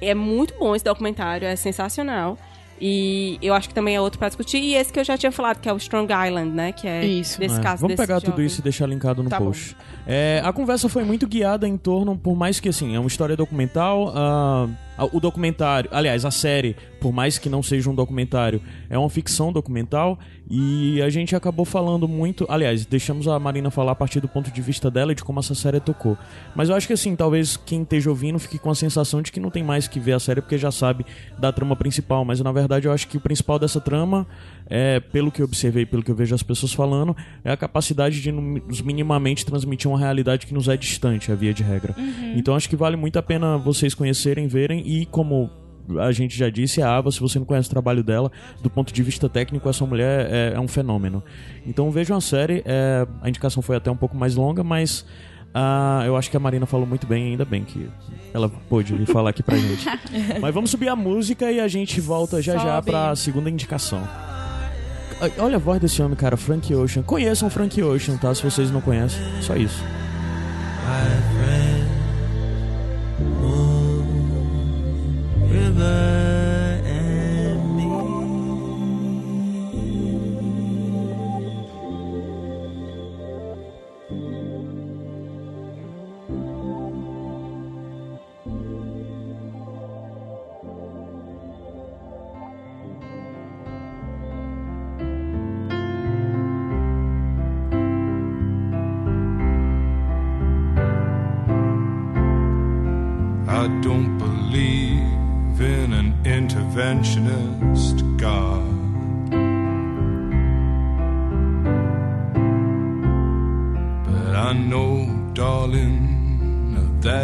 [0.00, 2.36] É muito bom esse documentário, é sensacional.
[2.84, 4.58] E eu acho que também é outro pra discutir.
[4.58, 6.72] E esse que eu já tinha falado, que é o Strong Island, né?
[6.72, 7.38] Que é Isso.
[7.38, 8.46] desse É, caso Vamos desse pegar tudo jovem.
[8.46, 9.76] isso e deixar linkado no Tá post.
[10.04, 13.36] É, a conversa foi muito guiada em torno, por mais que assim, é uma história
[13.36, 14.12] documental.
[14.14, 14.66] a-
[15.04, 19.52] o documentário, aliás, a série, por mais que não seja um documentário, é uma ficção
[19.52, 20.18] documental.
[20.54, 22.44] E a gente acabou falando muito.
[22.48, 25.40] Aliás, deixamos a Marina falar a partir do ponto de vista dela e de como
[25.40, 26.18] essa série tocou.
[26.54, 29.40] Mas eu acho que assim, talvez quem esteja ouvindo fique com a sensação de que
[29.40, 31.06] não tem mais que ver a série porque já sabe
[31.38, 32.22] da trama principal.
[32.24, 34.26] Mas na verdade eu acho que o principal dessa trama,
[34.66, 38.20] é, pelo que eu observei, pelo que eu vejo as pessoas falando, é a capacidade
[38.20, 41.94] de nos minimamente transmitir uma realidade que nos é distante, a via de regra.
[42.36, 45.50] Então acho que vale muito a pena vocês conhecerem, verem e como
[45.98, 48.30] a gente já disse, a Ava, se você não conhece o trabalho dela,
[48.62, 51.22] do ponto de vista técnico, essa mulher é, é um fenômeno.
[51.66, 55.04] Então vejam a série, é, a indicação foi até um pouco mais longa, mas
[55.54, 57.88] ah, eu acho que a Marina falou muito bem, ainda bem que
[58.32, 59.86] ela pôde vir falar aqui pra gente.
[60.40, 62.90] mas vamos subir a música e a gente volta já já Sobe.
[62.90, 64.06] pra segunda indicação.
[65.38, 67.02] Olha a voz desse homem, cara, Frank Ocean.
[67.02, 68.34] Conheçam Frank Ocean, tá?
[68.34, 69.82] Se vocês não conhecem, só isso.
[75.52, 76.41] River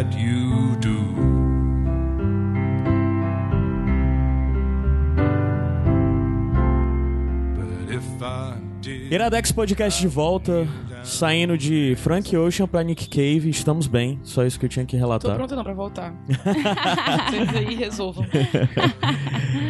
[0.09, 0.97] that you do.
[7.55, 9.11] But if I did.
[9.13, 10.67] Iradex Podcast de volta,
[11.03, 13.49] saindo de Frank Ocean pra Nick Cave.
[13.49, 15.35] Estamos bem, só isso que eu tinha que Tô relatar.
[15.35, 16.13] pronta não pra voltar.
[17.29, 18.25] Vocês aí resolvam.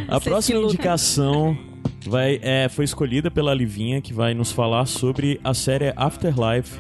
[0.08, 1.58] A próxima indicação
[2.06, 6.80] vai, é, foi escolhida pela Livinha, que vai nos falar sobre a série Afterlife,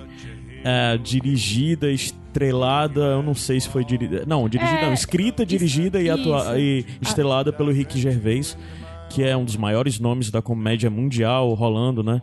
[0.64, 4.24] é, dirigida, estrelada, eu não sei se foi dirigida.
[4.26, 6.14] Não, dirigida É, não, escrita, dirigida e, isso.
[6.34, 8.57] atua, e estrelada pelo Rick Gervais.
[9.12, 12.22] Que é um dos maiores nomes da comédia mundial rolando, né?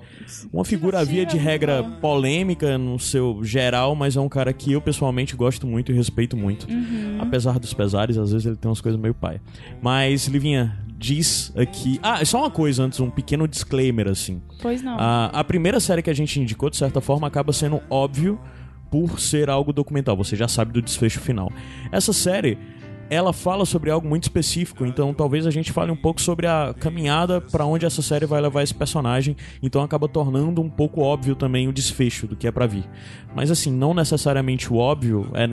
[0.52, 4.80] Uma figura via de regra polêmica no seu geral, mas é um cara que eu
[4.80, 6.64] pessoalmente gosto muito e respeito muito.
[7.18, 9.40] Apesar dos pesares, às vezes ele tem umas coisas meio pai.
[9.82, 11.98] Mas, Livinha, diz aqui.
[12.02, 14.42] Ah, só uma coisa antes, um pequeno disclaimer, assim.
[14.60, 14.96] Pois não.
[14.98, 18.40] A, a primeira série que a gente indicou, de certa forma, acaba sendo óbvio
[18.90, 20.16] por ser algo documental.
[20.16, 21.52] Você já sabe do desfecho final.
[21.92, 22.58] Essa série
[23.08, 26.74] ela fala sobre algo muito específico, então talvez a gente fale um pouco sobre a
[26.78, 31.36] caminhada para onde essa série vai levar esse personagem, então acaba tornando um pouco óbvio
[31.36, 32.84] também o desfecho do que é para vir.
[33.34, 35.46] Mas assim, não necessariamente o óbvio é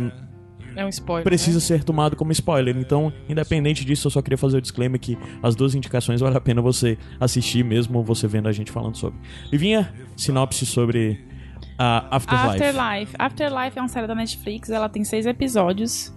[0.76, 1.24] É um spoiler.
[1.24, 2.76] precisa ser tomado como spoiler.
[2.78, 6.42] Então, independente disso, eu só queria fazer o disclaimer que as duas indicações vale a
[6.42, 9.20] pena você assistir mesmo você vendo a gente falando sobre.
[9.52, 11.24] Livinha, sinopse sobre
[11.78, 12.64] a Afterlife.
[12.64, 13.16] Afterlife.
[13.18, 16.14] Afterlife é uma série da Netflix, ela tem seis episódios.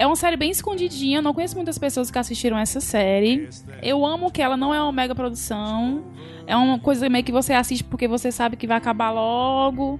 [0.00, 3.48] É uma série bem escondidinha, não conheço muitas pessoas que assistiram essa série.
[3.82, 6.04] Eu amo que ela não é uma mega produção.
[6.46, 9.98] É uma coisa meio que você assiste porque você sabe que vai acabar logo.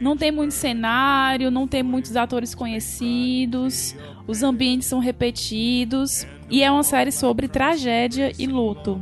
[0.00, 3.94] Não tem muito cenário, não tem muitos atores conhecidos.
[4.26, 6.26] Os ambientes são repetidos.
[6.50, 9.00] E é uma série sobre tragédia e luto.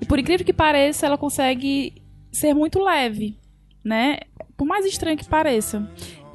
[0.00, 2.02] E por incrível que pareça, ela consegue
[2.32, 3.38] ser muito leve,
[3.84, 4.20] né?
[4.56, 5.86] Por mais estranho que pareça.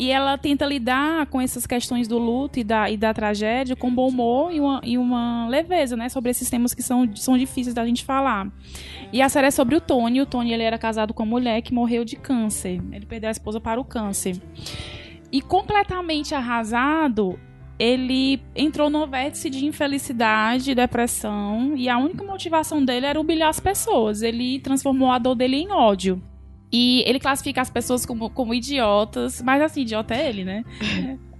[0.02, 3.94] E ela tenta lidar com essas questões do luto e da, e da tragédia com
[3.94, 6.10] bom humor e uma, e uma leveza, né?
[6.10, 8.52] Sobre esses temas que são, são difíceis da gente falar.
[9.14, 10.20] E a série é sobre o Tony.
[10.20, 12.82] O Tony ele era casado com uma mulher que morreu de câncer.
[12.92, 14.42] Ele perdeu a esposa para o câncer.
[15.32, 17.40] E completamente arrasado,
[17.78, 23.60] ele entrou no vértice de infelicidade, depressão, e a única motivação dele era humilhar as
[23.60, 24.24] pessoas.
[24.24, 26.20] Ele transformou a dor dele em ódio.
[26.72, 30.64] E ele classifica as pessoas como, como idiotas, mas assim, idiota é ele, né?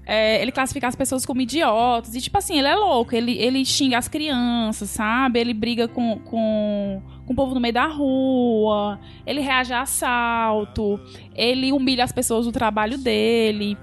[0.04, 2.16] É, ele classifica as pessoas como idiotas.
[2.16, 3.16] E, tipo assim, ele é louco.
[3.16, 5.40] Ele, ele xinga as crianças, sabe?
[5.40, 9.00] Ele briga com, com, com o povo no meio da rua.
[9.26, 11.00] Ele reage a assalto.
[11.34, 13.78] Ele humilha as pessoas do trabalho dele.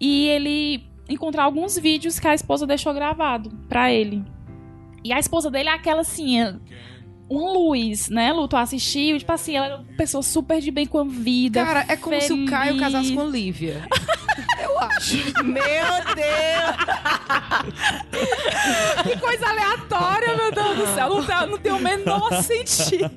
[0.00, 4.22] E ele encontra alguns vídeos que a esposa deixou gravado pra ele.
[5.02, 6.38] E a esposa dele é aquela assim.
[7.30, 8.46] É Uma luz, né, Lu?
[8.48, 11.64] Tu assistiu, tipo assim, ela era uma pessoa super de bem com a vida.
[11.64, 12.80] Cara, é como se o Caio feliz.
[12.80, 13.86] casasse com a Lívia.
[14.62, 15.16] Eu acho.
[15.44, 15.64] Meu
[16.14, 16.76] Deus!
[19.02, 21.08] Que coisa aleatória, meu Deus do céu.
[21.08, 23.10] Não, tem- não tem o menor sentido.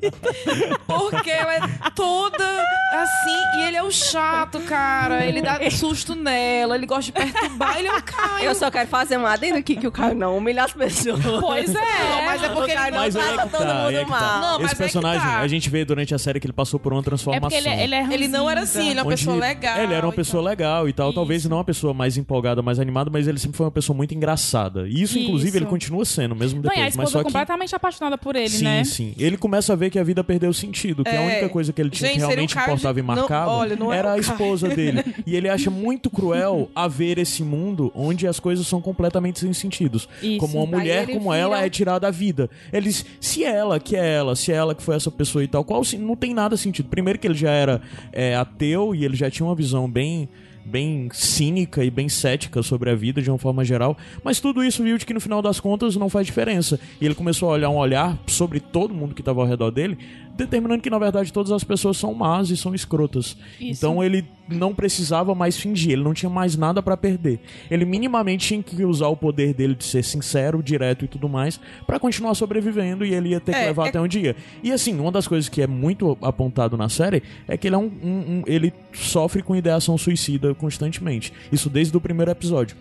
[0.88, 1.62] Porque ela é
[1.96, 2.44] toda
[2.92, 3.60] assim.
[3.60, 5.26] E ele é o chato, cara.
[5.26, 6.76] Ele dá susto nela.
[6.76, 7.78] Ele gosta de perturbar.
[7.78, 8.46] Ele é o Caio.
[8.46, 11.22] Eu só quero fazer um adendo aqui que o Caio não humilha as pessoas.
[11.40, 12.04] Pois é.
[12.10, 14.06] Não, mas é porque o Caio ele não Mas é trata todo tá, aí é
[14.06, 14.40] que tá.
[14.42, 15.40] Não, mas Esse é que personagem, tá.
[15.40, 17.50] a gente vê durante a série que ele passou por uma É transformação.
[17.50, 19.78] porque ele, ele é Ele não era assim, ele é uma Onde pessoa legal.
[19.80, 21.14] Ele era uma e pessoa legal e tal.
[21.14, 24.14] Talvez não uma pessoa mais empolgada, mais animada, mas ele sempre foi uma pessoa muito
[24.14, 24.88] engraçada.
[24.88, 25.58] E isso, inclusive, Isso.
[25.58, 26.78] ele continua sendo, mesmo Não, depois.
[26.78, 27.26] e a mas esposa só é que.
[27.30, 28.84] completamente apaixonada por ele, sim, né?
[28.84, 29.14] sim.
[29.18, 31.26] Ele começa a ver que a vida perdeu sentido, que a É.
[31.28, 33.76] única coisa que ele tinha Gente, que seria realmente importava de- e não, marcava olha,
[33.76, 35.04] não é era a esposa dele.
[35.26, 39.52] E ele acha muito cruel a ver esse mundo onde as coisas são completamente sem
[39.54, 40.08] sentidos.
[40.22, 40.38] Isso.
[40.38, 42.50] Como uma Aí mulher ele como vira ela um- é tirada da vida.
[42.74, 45.84] Eles, se ela que é ela, se ela que foi essa pessoa e tal, qual
[46.00, 46.90] não tem nada sentido.
[46.90, 47.82] Primeiro que ele já era
[48.12, 50.28] é, ateu e ele já tinha uma visão bem
[50.66, 54.84] bem cínica e bem cética sobre a vida de uma forma geral, mas tudo isso
[54.84, 56.80] viu de que no final das contas não faz diferença.
[57.00, 59.96] E ele começou a olhar um olhar sobre todo mundo que estava ao redor dele,
[60.36, 63.38] determinando que na verdade todas as pessoas são más e são escrotas.
[63.60, 63.64] Isso.
[63.86, 67.40] Então ele não precisava mais fingir, ele não tinha mais nada pra perder.
[67.72, 71.60] Ele minimamente tinha que usar o poder dele de ser sincero, direto e tudo mais,
[71.88, 74.36] pra continuar sobrevivendo e ele ia ter que É, levar é- até um dia.
[74.62, 77.80] E assim, uma das coisas que é muito apontado na série é que ele é
[77.80, 78.10] um, um-
[78.40, 81.32] um- ele sofre com ideação suicida constantemente.
[81.52, 82.76] Isso desde o primeiro episódio.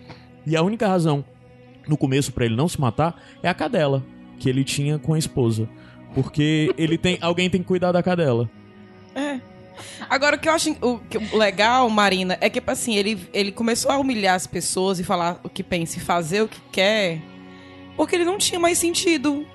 [0.45, 1.23] E a única razão
[1.87, 4.03] no começo pra ele não se matar é a cadela
[4.37, 5.67] que ele tinha com a esposa.
[6.15, 8.49] Porque ele tem alguém tem que cuidar da cadela.
[10.09, 10.99] Agora, o que eu acho o,
[11.37, 15.39] legal, Marina, é que, tipo assim, ele, ele começou a humilhar as pessoas e falar
[15.43, 17.19] o que pensa e fazer o que quer,
[17.97, 19.45] porque ele não tinha mais sentido.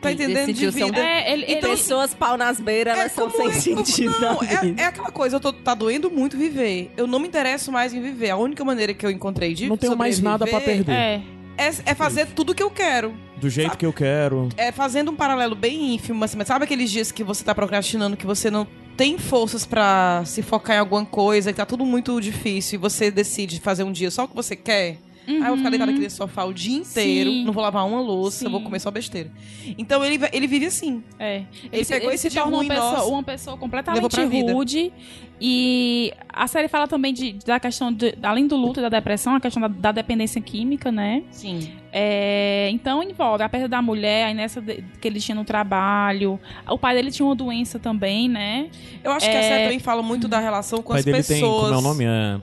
[0.00, 0.52] Tá Ele entendendo?
[0.52, 1.00] De um vida.
[1.04, 4.82] É, ele, Então, ele- Pessoas pau nas beiras, elas são sem é- sentido Não, é,
[4.82, 6.92] é aquela coisa, eu tô, tá doendo muito viver.
[6.96, 8.30] Eu não me interesso mais em viver.
[8.30, 11.00] A única maneira que eu encontrei de Não tenho mais nada pra sobreviver perder.
[11.00, 11.20] é,
[11.58, 13.12] É, é fazer tudo que eu quero.
[13.36, 14.48] Do jeito que eu quero.
[14.56, 18.16] É fazendo um paralelo bem ínfimo, assim, mas sabe aqueles dias que você tá procrastinando,
[18.16, 22.20] que você não tem forças pra se focar em alguma coisa, que tá tudo muito
[22.20, 24.98] difícil, e você decide fazer um dia só o que você quer?
[25.28, 27.44] Aí eu vou ficar deitado aqui nesse sofá o dia inteiro, Sim.
[27.44, 28.64] não vou lavar uma louça, eu vou Sim.
[28.64, 29.30] comer só besteira.
[29.76, 31.02] Então ele, ele vive assim.
[31.18, 31.42] É.
[31.72, 34.92] Ele se- pegou ele esse torna ruim uma pessoa, uma completamente rude.
[35.40, 39.36] E a série fala também de, da questão, de, além do luto e da depressão,
[39.36, 41.22] a questão da, da dependência química, né?
[41.30, 41.70] Sim.
[41.92, 46.40] É, então envolve a perda da mulher, a inércia de- que ele tinha no trabalho.
[46.68, 48.68] O pai dele tinha uma doença também, né?
[49.04, 49.42] Eu acho que a É.
[49.42, 51.40] série também fala muito da relação O com pai as dele pessoas.
[51.40, 52.04] tem, como é o nome?
[52.04, 52.40] É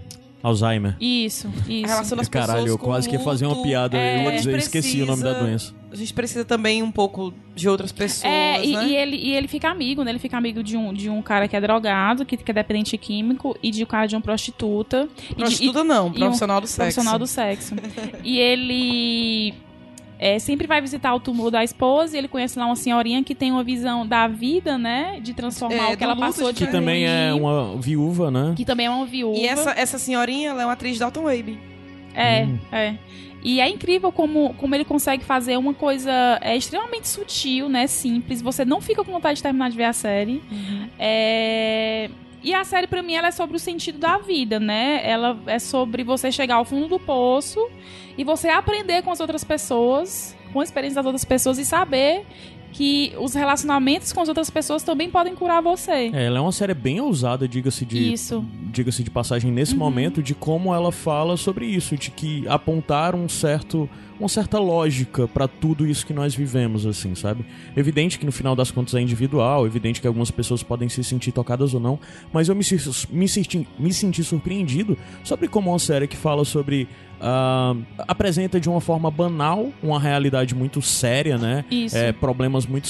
[0.47, 0.95] Alzheimer.
[0.99, 1.87] Isso, A isso.
[1.87, 3.97] relação das pessoas Caralho, eu com quase que ia fazer uma piada.
[3.97, 5.73] É, eu ia a dizer, eu esqueci o nome da doença.
[5.91, 8.87] a gente precisa também um pouco de outras pessoas, É, e, né?
[8.87, 10.11] e ele, e ele fica amigo, né?
[10.11, 12.97] Ele fica amigo de um, de um cara que é drogado, que, que é dependente
[12.97, 15.07] químico, e de um cara de uma prostituta.
[15.23, 16.79] E de- Prostituta não, e um profissional do sexo.
[16.81, 17.75] Profissional do sexo.
[18.23, 19.53] e ele
[20.17, 23.35] é, sempre vai visitar o túmulo da esposa e ele conhece lá uma senhorinha que
[23.35, 25.19] tem uma visão da vida, né?
[25.21, 28.53] De transformar É, o que ela passou de Que também é uma viúva, né?
[28.55, 29.37] Que também é uma viúva.
[29.37, 31.59] E essa, essa senhorinha, ela é uma atriz de Dalton Wade.
[32.13, 32.59] É, Hum.
[32.71, 32.95] é.
[33.43, 36.11] E é incrível como, como ele consegue fazer uma coisa
[36.41, 37.85] é, extremamente sutil, né?
[37.85, 38.41] Simples.
[38.41, 40.41] Você não fica com vontade de terminar de ver a série.
[40.97, 42.09] É...
[42.45, 45.01] E a série, pra mim, ela é sobre o sentido da vida, né?
[45.03, 47.59] Ela é sobre você chegar ao fundo do poço
[48.15, 52.23] e você aprender com as outras pessoas, com a experiência das outras pessoas e saber
[52.71, 56.11] que os relacionamentos com as outras pessoas também podem curar você.
[56.13, 58.35] É, ela é uma série bem ousada, diga-se de, Isso.
[58.35, 58.45] Uhum.
[58.71, 63.27] diga-se de passagem nesse momento, de como ela fala sobre isso, de que apontar um
[63.27, 63.89] certo,
[64.19, 67.45] uma certa lógica pra tudo isso que nós vivemos, assim, sabe?
[67.75, 71.31] Evidente que no final das contas é individual, evidente que algumas pessoas podem se sentir
[71.31, 71.99] tocadas ou não,
[72.31, 72.63] mas eu me,
[73.11, 76.87] me, senti, me senti surpreendido sobre como uma série que fala sobre.
[77.19, 81.65] ah, apresenta de uma forma banal uma realidade muito séria, né?
[81.69, 81.97] Isso.
[81.97, 82.87] é, problemas muito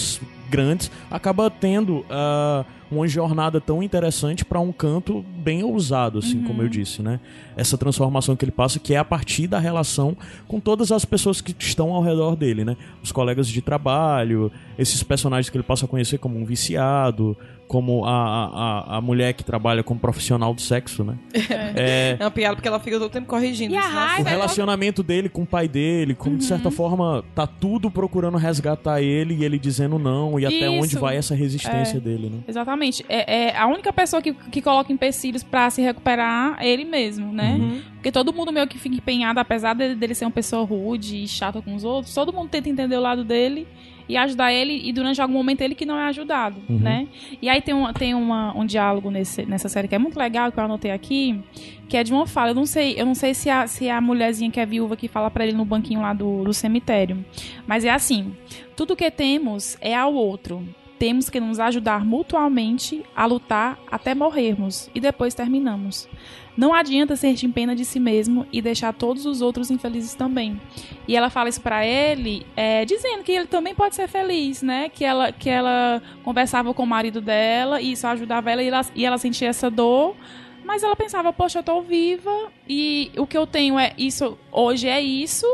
[0.50, 6.62] grandes, acaba tendo ah, uma jornada tão interessante para um canto bem ousado, assim, como
[6.62, 7.20] eu disse, né?
[7.58, 10.16] Essa transformação que ele passa, que é a partir da relação
[10.48, 12.78] com todas as pessoas que estão ao redor dele, né?
[13.04, 17.36] Os colegas de trabalho, esses personagens que ele passa a conhecer como um viciado,
[17.68, 21.18] como a, a, a- mulher que trabalha como profissional do sexo, né?
[21.78, 23.74] É, É uma piada porque ela fica todo tempo corrigindo.
[23.74, 24.22] E a nossa.
[24.22, 28.38] o é relacionamento dele com o pai dele, como de certa forma tá tudo procurando
[28.38, 30.84] resgatar ele e ele dizendo não, e até Isso.
[30.84, 32.40] onde vai essa resistência dele, né?
[32.48, 33.04] Exatamente.
[33.10, 37.32] É, é a única pessoa que, que coloca empecilhos pra se recuperar é ele mesmo,
[37.34, 37.58] né?
[37.60, 37.82] Uhum.
[37.96, 41.28] Porque todo mundo meio que fica empenhado, apesar dele, dele ser uma pessoa rude e
[41.28, 43.68] chata com os outros, todo mundo tenta entender o lado dele
[44.08, 46.78] e ajudar ele, e durante algum momento ele que não é ajudado, Uhum.
[46.80, 47.08] né?
[47.42, 50.52] E aí tem, uma, tem uma, um diálogo nesse, nessa série que é muito legal,
[50.52, 51.40] que eu anotei aqui,
[51.90, 52.52] que é de uma fala.
[52.52, 55.08] Eu não sei, eu não sei se a, se a mulherzinha que é viúva que
[55.08, 57.24] fala pra ele no banquinho lá do, do cemitério.
[57.68, 58.36] Mas é assim:
[58.76, 60.64] tudo que temos é ao outro.
[60.98, 66.08] Temos que nos ajudar mutuamente a lutar até morrermos e depois terminamos.
[66.58, 70.60] Não adianta sentir pena de si mesmo e deixar todos os outros infelizes também.
[71.06, 74.88] E ela fala isso pra ele, é, dizendo que ele também pode ser feliz, né?
[74.88, 78.86] Que ela, que ela conversava com o marido dela e isso ajudava ela e ela,
[78.96, 80.16] e ela sentia essa dor.
[80.64, 84.88] Mas ela pensava, poxa, eu tô viva e o que eu tenho é isso, hoje
[84.88, 85.46] é isso,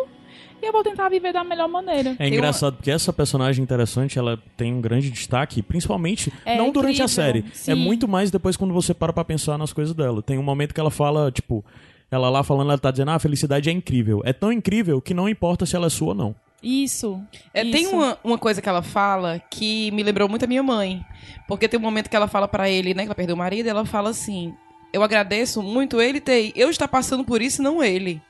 [0.61, 2.15] e eu vou tentar viver da melhor maneira.
[2.19, 7.01] É engraçado porque essa personagem interessante, ela tem um grande destaque, principalmente É não durante
[7.01, 7.45] a série.
[7.53, 7.71] sim.
[7.71, 10.21] É muito mais depois quando você para pra pensar nas coisas dela.
[10.21, 11.63] Tem um momento que ela fala, tipo,
[12.09, 14.21] ela lá falando, ela tá dizendo, ah, a felicidade é incrível.
[14.25, 16.35] É tão incrível que não importa se ela é sua ou não.
[16.63, 17.19] Isso.
[17.53, 17.95] É, tem isso.
[17.95, 21.03] uma, uma coisa que ela fala que me lembrou muito a minha mãe.
[21.47, 23.01] Porque tem um momento que ela fala pra ele, né?
[23.03, 24.53] Que ela perdeu o marido, e ela fala assim:
[24.93, 26.51] Eu agradeço muito ele ter.
[26.55, 28.21] Eu estar passando por isso, e não ele.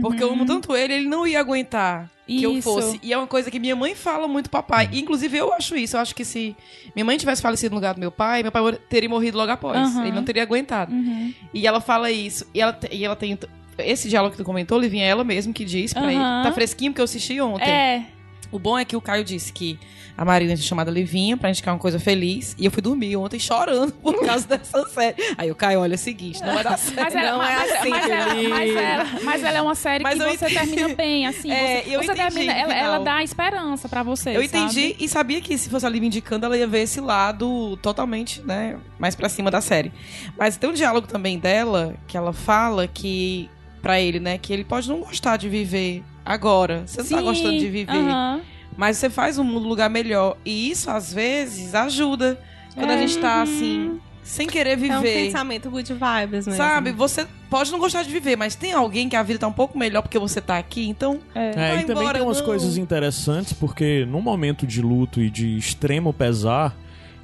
[0.00, 2.58] Porque eu amo tanto ele, ele não ia aguentar que eu Uhum.
[2.58, 2.72] Isso.
[2.72, 3.00] fosse.
[3.02, 4.86] E é uma coisa que minha mãe fala muito pro papai.
[4.86, 4.92] Uhum.
[4.94, 5.96] E, Inclusive, eu acho isso.
[5.96, 6.56] Eu acho que se
[6.94, 9.76] minha mãe tivesse falecido no lugar do meu pai, meu pai teria morrido logo após.
[9.76, 10.02] Aham.
[10.06, 10.92] Ele não teria aguentado.
[10.92, 11.34] Uhum.
[11.52, 12.46] E ela fala isso.
[12.54, 13.38] E ela, e ela tem.
[13.78, 16.20] Esse diálogo que tu comentou, Livinha, é ela mesmo que diz pra ele.
[16.20, 17.68] Tá fresquinho porque eu assisti ontem.
[17.70, 18.06] É.
[18.52, 19.78] O bom é que o Caio disse que
[20.16, 22.54] a Marina tinha chamado a Livinha pra indicar uma coisa feliz.
[22.58, 25.16] E eu fui dormir ontem chorando por causa dessa série.
[25.38, 27.00] Aí o Caio, olha é o seguinte, não vai dar certo.
[27.00, 30.04] Mas, ela, não mas, é assim, mas ela, mas, ela, mas ela é uma série
[30.04, 30.54] Mas que você entendi.
[30.54, 31.50] termina bem, assim.
[31.62, 34.36] É, você eu você termina, ela, ela dá esperança pra você.
[34.36, 34.96] Eu entendi sabe?
[34.98, 38.78] e sabia que se fosse a Livinha indicando, ela ia ver esse lado totalmente, né,
[38.98, 39.92] mais pra cima da série.
[40.36, 43.48] Mas tem um diálogo também dela, que ela fala que,
[43.80, 46.82] pra ele, né, que ele pode não gostar de viver agora.
[46.86, 47.92] Você não tá Sim, gostando de viver.
[47.92, 48.40] aham.
[48.76, 50.36] Mas você faz o mundo um lugar melhor.
[50.44, 52.40] E isso, às vezes, ajuda.
[52.74, 52.98] Quando a É.
[53.06, 55.24] gente tá, assim, sem querer É um viver.
[55.24, 56.54] pensamento good vibes mesmo.
[56.54, 59.52] Sabe, você pode não gostar de viver, mas tem alguém que a vida tá um
[59.52, 61.20] pouco melhor porque você tá aqui, então.
[61.34, 61.48] É.
[61.48, 62.46] É, e também embora, tem umas não.
[62.46, 66.74] coisas interessantes, porque num momento de luto e de extremo pesar,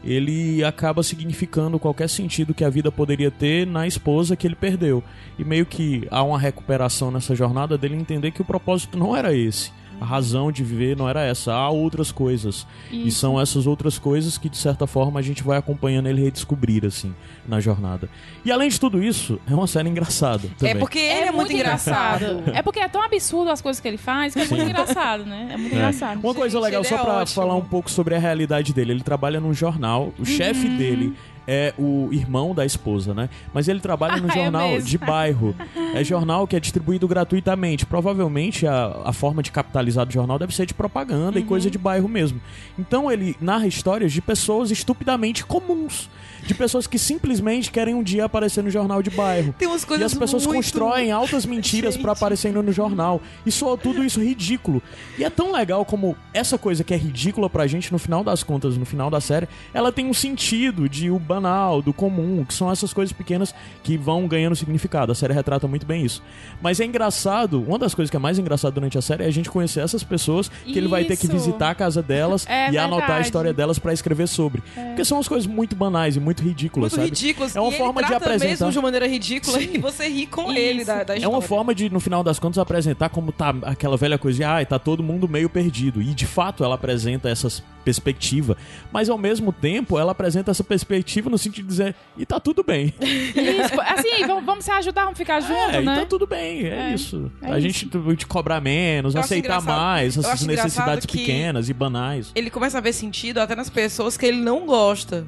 [0.03, 5.03] ele acaba significando qualquer sentido que a vida poderia ter na esposa que ele perdeu.
[5.39, 9.35] E meio que há uma recuperação nessa jornada dele entender que o propósito não era
[9.35, 9.73] esse.
[10.01, 12.67] A razão de viver não era essa, há outras coisas.
[12.91, 13.19] E Isso.
[13.19, 17.15] são essas outras coisas que, de certa forma, a gente vai acompanhando ele redescobrir, assim,
[17.47, 18.09] na jornada.
[18.45, 20.49] E além de tudo isso, é uma série engraçada.
[20.59, 20.75] Também.
[20.75, 22.43] É porque ele é, muito engraçado.
[22.55, 25.49] É porque é tão absurdo as coisas que ele faz que é muito engraçado, né?
[25.53, 25.77] É muito É.
[25.79, 26.21] engraçado.
[26.23, 27.35] Uma coisa Gente, legal, só é pra ótimo.
[27.43, 28.93] falar um pouco sobre a realidade dele.
[28.93, 30.77] Ele trabalha num jornal, o chefe Uhum.
[30.77, 31.15] dele
[31.51, 33.31] é o irmão da esposa, né?
[33.55, 34.89] Mas ele trabalha no Ah, é jornal mesmo.
[34.89, 35.57] de bairro.
[35.95, 37.87] É jornal que é distribuído gratuitamente.
[37.87, 41.49] Provavelmente a, a forma de capitalizar do jornal deve ser de propaganda e Uhum.
[41.49, 42.39] coisa de bairro mesmo.
[42.79, 46.11] Então ele narra histórias de pessoas estupidamente comuns.
[46.47, 49.55] De pessoas que simplesmente querem um dia aparecer no jornal de bairro.
[49.59, 53.21] Tem umas E coisas as pessoas muito- constroem altas mentiras pra aparecerem no jornal.
[53.45, 54.83] E soa tudo isso ridículo.
[55.19, 58.43] E é tão legal como essa coisa que é ridícula pra gente, no final das
[58.43, 62.53] contas, no final da série, ela tem um sentido de o banal, do comum, que
[62.53, 65.12] são essas coisas pequenas que vão ganhando significado.
[65.12, 66.22] A série retrata muito bem isso.
[66.61, 69.30] Mas é engraçado, uma das coisas que é mais engraçado durante a série é a
[69.30, 71.32] gente conhecer essas pessoas que ele vai ter que Isso.
[71.32, 73.26] visitar a casa delas É e anotar a verdade.
[73.26, 74.62] história delas pra escrever sobre.
[74.74, 77.09] Porque são as coisas muito banais e muito ridículas, Muito sabe?
[77.09, 77.55] ridículas.
[77.57, 78.49] É uma e forma de apresentar.
[78.66, 81.89] mesmo de maneira ridícula e você ri com ele da, da É uma forma de,
[81.91, 85.28] no final das contas, apresentar como tá aquela velha coisa de, ai, tá todo mundo
[85.28, 86.03] meio perdido.
[86.03, 87.49] E de fato ela apresenta essa
[87.84, 88.57] perspectiva.
[88.93, 92.62] Mas ao mesmo tempo, ela apresenta essa perspectiva no sentido de dizer, e tá tudo
[92.62, 92.93] bem.
[93.01, 95.95] Isso, assim, vamos, vamos se ajudar, vamos ficar juntos, é, e né?
[96.01, 97.31] tá tudo bem, é, É, isso.
[97.43, 97.68] é a isso.
[97.89, 102.33] gente te cobrar menos, Eu aceitar mais essas necessidades pequenas e banais.
[102.35, 105.26] Ele começa a ver sentido até nas pessoas que ele não gosta.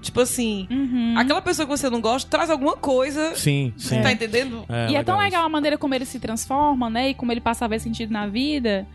[0.00, 1.14] Tipo assim, Uhum.
[1.18, 3.34] aquela pessoa que você não gosta traz alguma coisa.
[3.34, 4.00] Sim, sim.
[4.00, 4.64] Tá entendendo?
[4.88, 5.46] e é tão legal isso.
[5.46, 7.10] a maneira como ele se transforma, né?
[7.10, 8.86] E como ele passa a ver sentido na vida.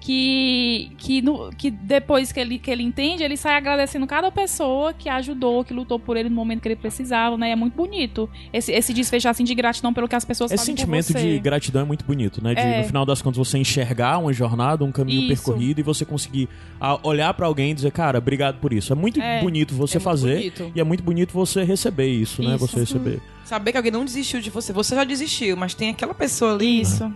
[0.00, 4.92] Que, que, no- que depois que ele, que ele entende, ele sai agradecendo cada pessoa
[4.94, 7.50] que ajudou, que lutou por ele no momento que ele precisava, né?
[7.50, 8.28] É muito bonito.
[8.52, 11.20] Esse, esse desfecho assim de gratidão pelo que as pessoas Esse sentimento você.
[11.34, 12.54] de gratidão é muito bonito, né?
[12.54, 12.78] De, É.
[12.78, 15.28] no final das contas, você enxergar uma jornada, um caminho Isso.
[15.44, 16.48] percorrido e você conseguir
[16.80, 18.92] ah, olhar pra alguém e dizer, cara, obrigado por isso.
[18.92, 19.40] É muito É.
[19.42, 20.72] bonito você É muito fazer bonito.
[20.74, 22.56] e é muito bonito você receber isso, né?
[22.56, 22.66] Isso.
[22.66, 23.20] Você receber.
[23.44, 24.72] Saber que alguém não desistiu de você.
[24.72, 27.12] Você já desistiu, mas tem aquela pessoa ali Isso.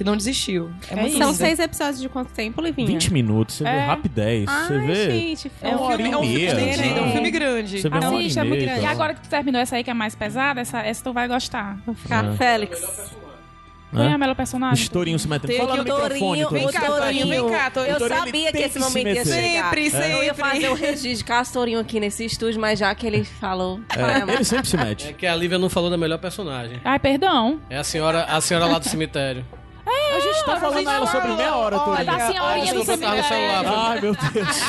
[0.00, 0.70] Que não desistiu.
[0.90, 1.18] É, É muito.
[1.18, 2.88] São seis episódios de quanto tempo, Livinha?
[2.88, 3.80] 20 minutos, você vê É.
[3.84, 5.10] rapidez, você Ai, vê.
[5.10, 7.12] gente, É um filme, e é um filme grande ainda, é um né?
[7.12, 7.80] filme grande.
[7.82, 8.80] Você vê uma hora Assiste, e é muito grande.
[8.80, 8.90] E tá?
[8.90, 11.76] agora que tu terminou essa aí que é mais pesada, essa, essa tu vai gostar.
[11.96, 12.32] Ficar É.
[12.34, 12.80] Félix.
[13.90, 14.14] Quem é Né?
[14.14, 14.82] a melhor personagem?
[14.84, 15.52] Estourinho se metendo.
[15.52, 16.44] Fala no o microfone.
[16.50, 17.96] Vem cá, Torinho, vem cá, Torinho.
[17.98, 19.64] Eu sabia que esse momento ia chegar.
[19.64, 20.34] Sempre, Eu ia sempre.
[20.50, 23.80] fazer o registro de Castorinho aqui nesse estúdio, mas já que ele falou...
[23.94, 25.12] É, ele sempre se É mete.
[25.14, 26.80] que a Lívia não falou da melhor personagem.
[26.84, 27.60] Ai, perdão.
[27.68, 29.44] É a senhora, a senhora lá do cemitério.
[30.40, 32.06] Gente tá falando a ela sobre meia hora, Torinho.
[32.06, 33.24] Da senhorinha do cemitério.
[33.24, 33.64] celular.
[33.90, 34.60] Ai, meu Deus.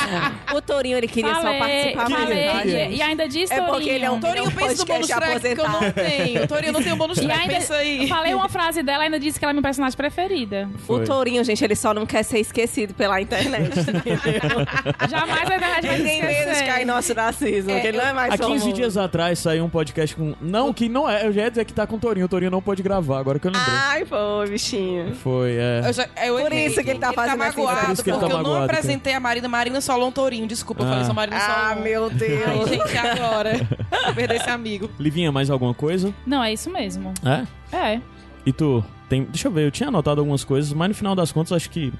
[0.54, 2.24] O Torinho, ele queria só participar mais.
[2.24, 2.88] falei.
[2.94, 3.92] E ainda disse, É porque Torinho.
[3.92, 6.48] ele é um- Torinho, Não pensa no pode bônus track que eu não tenho.
[6.48, 8.06] Torinho não tem um bônus E track, ainda pensa aí.
[8.08, 10.68] falei uma frase dela, ainda disse que ela é minha personagem preferida.
[10.86, 11.02] Foi.
[11.02, 13.70] O Tourinho, gente, ele só não quer ser esquecido pela internet.
[15.08, 18.38] Jamais a internet vai Ninguém menos cai nosso racismo, que ele não é mais Há
[18.38, 18.72] 15 famoso.
[18.72, 20.34] dias atrás saiu um podcast com.
[20.40, 21.26] Não, que não é.
[21.26, 22.26] Eu já ia dizer que tá com o Torinho.
[22.26, 23.74] O Torinho não pôde gravar, agora que eu lembrei.
[23.74, 25.14] Ai, pô, bichinho.
[25.16, 25.88] Foi, é.
[25.88, 26.66] Eu já- eu Por errei.
[26.66, 28.50] isso que ele tá fazendo essa magoado, Por isso que ele tá porque eu não
[28.50, 29.48] magoado, apresentei a Marina.
[29.48, 30.46] Marina Solon Tourinho.
[30.46, 30.90] Desculpa, eu Ah.
[30.90, 31.54] falei só Marina Solon.
[31.56, 32.68] Ah, meu Ai, Deus.
[32.68, 33.52] gente, agora.
[34.06, 34.90] Vou perder esse amigo.
[34.98, 36.12] Livinha, mais alguma coisa?
[36.26, 37.12] Não, é isso mesmo.
[37.24, 37.76] É?
[37.76, 38.00] É.
[38.44, 38.84] E tu?
[39.08, 39.24] Tem...
[39.24, 41.92] Deixa eu ver, eu tinha anotado algumas coisas, mas no final das contas acho que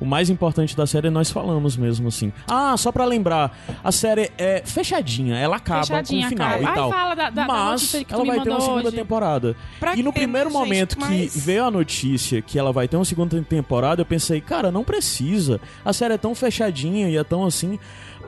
[0.00, 2.32] o mais importante da série nós falamos mesmo, assim.
[2.48, 6.62] Ah, só pra lembrar, a série é fechadinha, ela acaba Fechadinha, com o final cara.
[6.62, 6.90] e Ai, tal.
[6.90, 8.96] fala da- da- da mas que tu ela vai ter uma segunda hoje.
[8.96, 9.56] temporada.
[9.80, 10.58] Pra e no quê, primeiro gente?
[10.58, 14.40] momento que Mas- veio a notícia que ela vai ter uma segunda temporada, eu pensei,
[14.40, 15.60] cara, não precisa.
[15.84, 17.78] A série é tão fechadinha e é tão assim.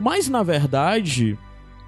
[0.00, 1.38] Mas na verdade,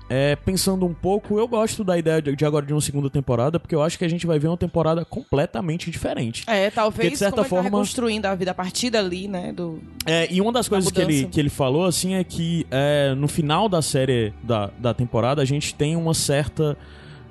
[0.09, 3.61] é, pensando um pouco, eu gosto da ideia de, de agora de uma segunda temporada,
[3.61, 6.45] porque eu acho que a gente vai ver uma temporada completamente diferente.
[6.47, 9.53] É, talvez Porque, de certa ele forma- tá reconstruindo a vida a partir dali, né?
[9.53, 9.81] Do...
[10.07, 13.29] É, e uma das coisas que ele, que ele falou, assim, é que é, no
[13.29, 16.77] final da série, da, da temporada, a gente tem uma certa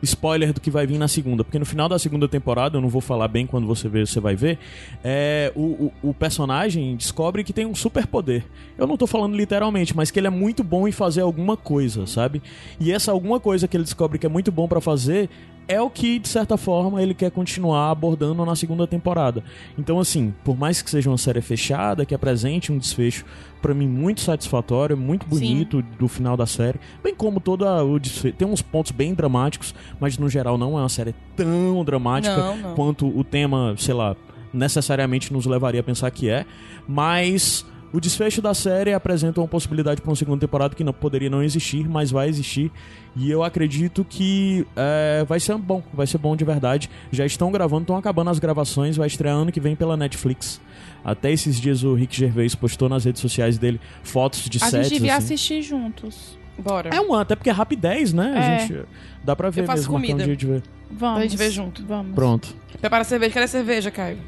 [0.02, 1.44] spoiler do que vai vir na segunda.
[1.44, 4.20] Porque no final da segunda temporada, eu não vou falar bem quando você ver, você
[4.20, 4.58] vai ver,
[5.04, 8.46] é, o, o, o personagem descobre que tem um superpoder.
[8.78, 12.06] Eu não tô falando literalmente, mas que ele é muito bom em fazer alguma coisa,
[12.06, 12.42] sabe?
[12.80, 15.30] E essa alguma coisa que ele descobre que é muito bom pra fazer
[15.68, 19.44] é o que, de certa forma, ele quer continuar abordando na segunda temporada.
[19.78, 23.26] Então, assim, por mais que seja uma série fechada, que apresente um desfecho,
[23.62, 28.36] pra mim, muito satisfatório, muito bonito do final da série, bem como toda o desfecho.
[28.36, 32.58] Tem uns pontos bem dramáticos, mas no geral não é uma série tão dramática Não,
[32.58, 32.76] não.
[32.76, 34.16] quanto o tema, sei lá,
[34.54, 36.46] necessariamente nos levaria a pensar que é,
[36.88, 41.30] mas o desfecho da série apresenta uma possibilidade para uma segunda temporada que não poderia
[41.30, 42.72] não existir, mas vai existir.
[43.16, 46.90] E eu acredito que é, vai ser bom, vai ser bom de verdade.
[47.12, 50.60] Já estão gravando, estão acabando as gravações, vai estrear ano que vem pela Netflix.
[51.04, 54.88] Até esses dias o Rick Gervais postou nas redes sociais dele fotos de A sets.
[54.90, 55.34] gente devia assim.
[55.34, 56.38] assistir juntos.
[56.60, 56.90] Bora.
[56.94, 58.34] É um até porque é rapidez, né?
[58.36, 58.60] A É.
[58.60, 58.80] gente
[59.24, 59.94] dá pra ver Eu faço mesmo.
[59.94, 60.24] comida.
[60.24, 60.64] Um dia de ver.
[60.92, 61.16] Vamos.
[61.20, 61.86] Pra gente ver junto.
[61.86, 62.16] Vamos.
[62.16, 62.56] Pronto.
[62.82, 63.34] Prepara a cerveja.
[63.34, 64.18] Cadê a cerveja, Caio?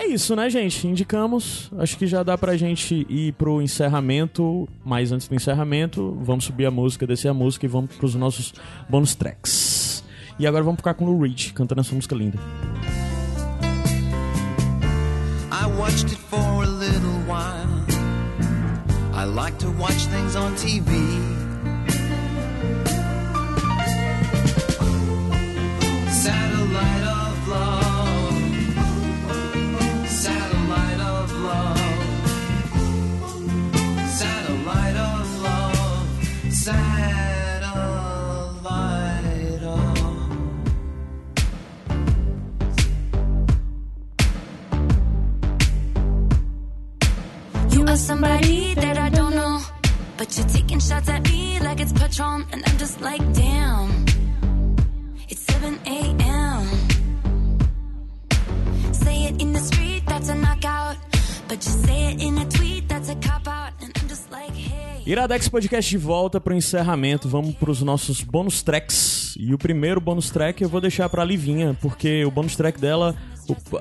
[0.00, 0.88] É isso, né, gente?
[0.88, 1.70] Indicamos.
[1.78, 4.66] Acho que já dá pra gente ir pro encerramento.
[4.82, 8.54] Mas antes do encerramento, vamos subir a música, descer a música e vamos pros nossos
[8.88, 10.02] bonus tracks.
[10.38, 12.38] E agora vamos ficar com o Lou Reed cantando essa música linda.
[15.52, 17.68] I watched it for a little while.
[19.12, 20.90] I like to watch things on TV.
[26.08, 27.09] Satellite
[47.90, 49.58] Are somebody that I don't know.
[50.16, 52.46] But you're taking shots at me like it's Patron.
[52.52, 54.06] And I'm just like, damn.
[55.28, 56.68] It's 7 a.m.
[58.92, 60.98] Say it in the street, that's a knockout.
[61.48, 63.72] But you say it in a tweet, that's a cop out.
[63.82, 65.02] And I'm just like, hey.
[65.04, 67.28] Iradex Podcast de volta pro encerramento.
[67.28, 69.34] Vamos pros nossos bônus tracks.
[69.36, 73.16] E o primeiro bônus track eu vou deixar pra Livinha, porque o bônus track dela,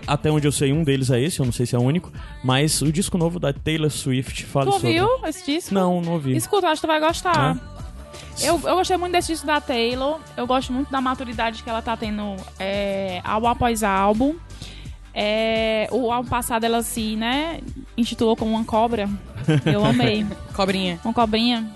[0.08, 2.12] até onde eu sei, um deles é esse, eu não sei se é o único.
[2.44, 5.02] Mas o disco novo da Taylor Swift fala Tu sobre.
[5.02, 5.74] ouviu esse disco?
[5.74, 6.36] Não, não ouvi.
[6.36, 7.56] Escuta, acho que tu vai gostar.
[7.56, 8.50] É?
[8.50, 10.20] Eu, eu gostei muito desse disco da Taylor.
[10.38, 14.36] Eu gosto muito da maturidade que ela tá tendo é, álbum após álbum.
[15.14, 17.60] É, o álbum passado ela se, né,
[17.98, 19.10] intitulou como uma cobra.
[19.66, 20.26] Eu amei.
[20.56, 21.00] Cobrinha.
[21.04, 21.70] uma cobrinha.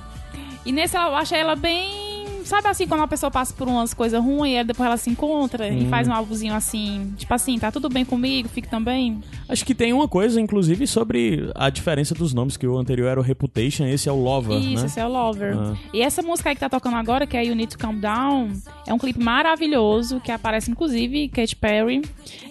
[0.65, 2.02] E nesse eu achei ela bem.
[2.45, 5.67] Sabe assim, quando a pessoa passa por umas coisas ruins, e depois ela se encontra
[5.67, 9.21] e faz um álbumzinho assim, tipo assim, tá tudo bem comigo, fique também.
[9.47, 13.19] Acho que tem uma coisa, inclusive, sobre a diferença dos nomes, que o anterior era
[13.19, 14.85] o Reputation, esse é o Lover, Isso, né?
[14.87, 15.57] esse é o Lover.
[15.57, 15.73] Ah.
[15.93, 18.51] E essa música aí que tá tocando agora, que é You Need to Calm Down,
[18.85, 22.01] é um clipe maravilhoso, que aparece inclusive Katy Perry.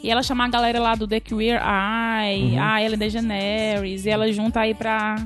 [0.03, 2.62] E ela chama a galera lá do The Queer Eye, Uhum.
[2.62, 5.16] a Ellen DeGeneres, e ela junta aí pra.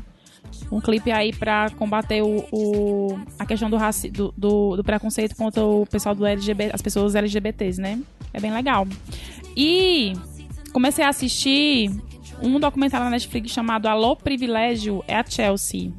[0.70, 5.34] Um clipe aí pra combater o, o- a questão do, raci do, do, do preconceito
[5.36, 7.98] contra o pessoal do LGBT, as pessoas LGBTs, né?
[8.32, 8.86] É bem legal.
[9.56, 10.12] E
[10.72, 11.90] comecei a assistir
[12.42, 15.92] um documentário na Netflix chamado Alô Privilégio, é a Chelsea.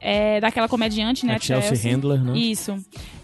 [0.00, 1.36] É daquela comediante, né?
[1.36, 2.36] A Chelsea Handler, né?
[2.38, 2.76] Isso.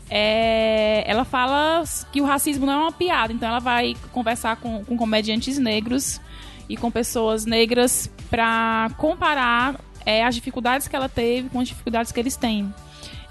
[0.09, 4.85] É, ela fala que o racismo não é uma piada, então ela vai conversar com,
[4.85, 6.21] com comediantes negros
[6.69, 12.13] e com pessoas negras pra comparar é, as dificuldades que ela teve com as dificuldades
[12.13, 12.73] que eles têm.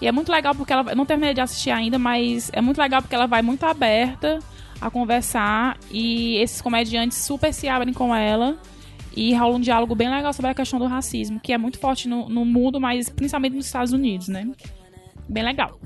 [0.01, 0.91] E é muito legal porque ela.
[0.91, 4.39] Eu não terminei de assistir ainda, mas é muito legal porque ela vai muito aberta
[4.80, 8.57] a conversar e esses comediantes super se abrem com ela.
[9.15, 12.07] E rola um diálogo bem legal sobre a questão do racismo, que é muito forte
[12.07, 14.49] no, no mundo, mas principalmente nos Estados Unidos, né?
[15.28, 15.78] Bem legal.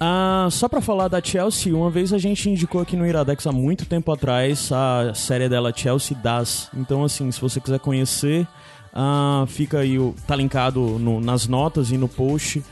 [0.00, 3.52] Ah, só pra falar da Chelsea, uma vez a gente indicou aqui no Iradex há
[3.52, 6.70] muito tempo atrás a série dela Chelsea Das.
[6.74, 8.46] Então, assim, se você quiser conhecer,
[8.92, 12.62] ah, fica aí, tá linkado no- nas notas e no post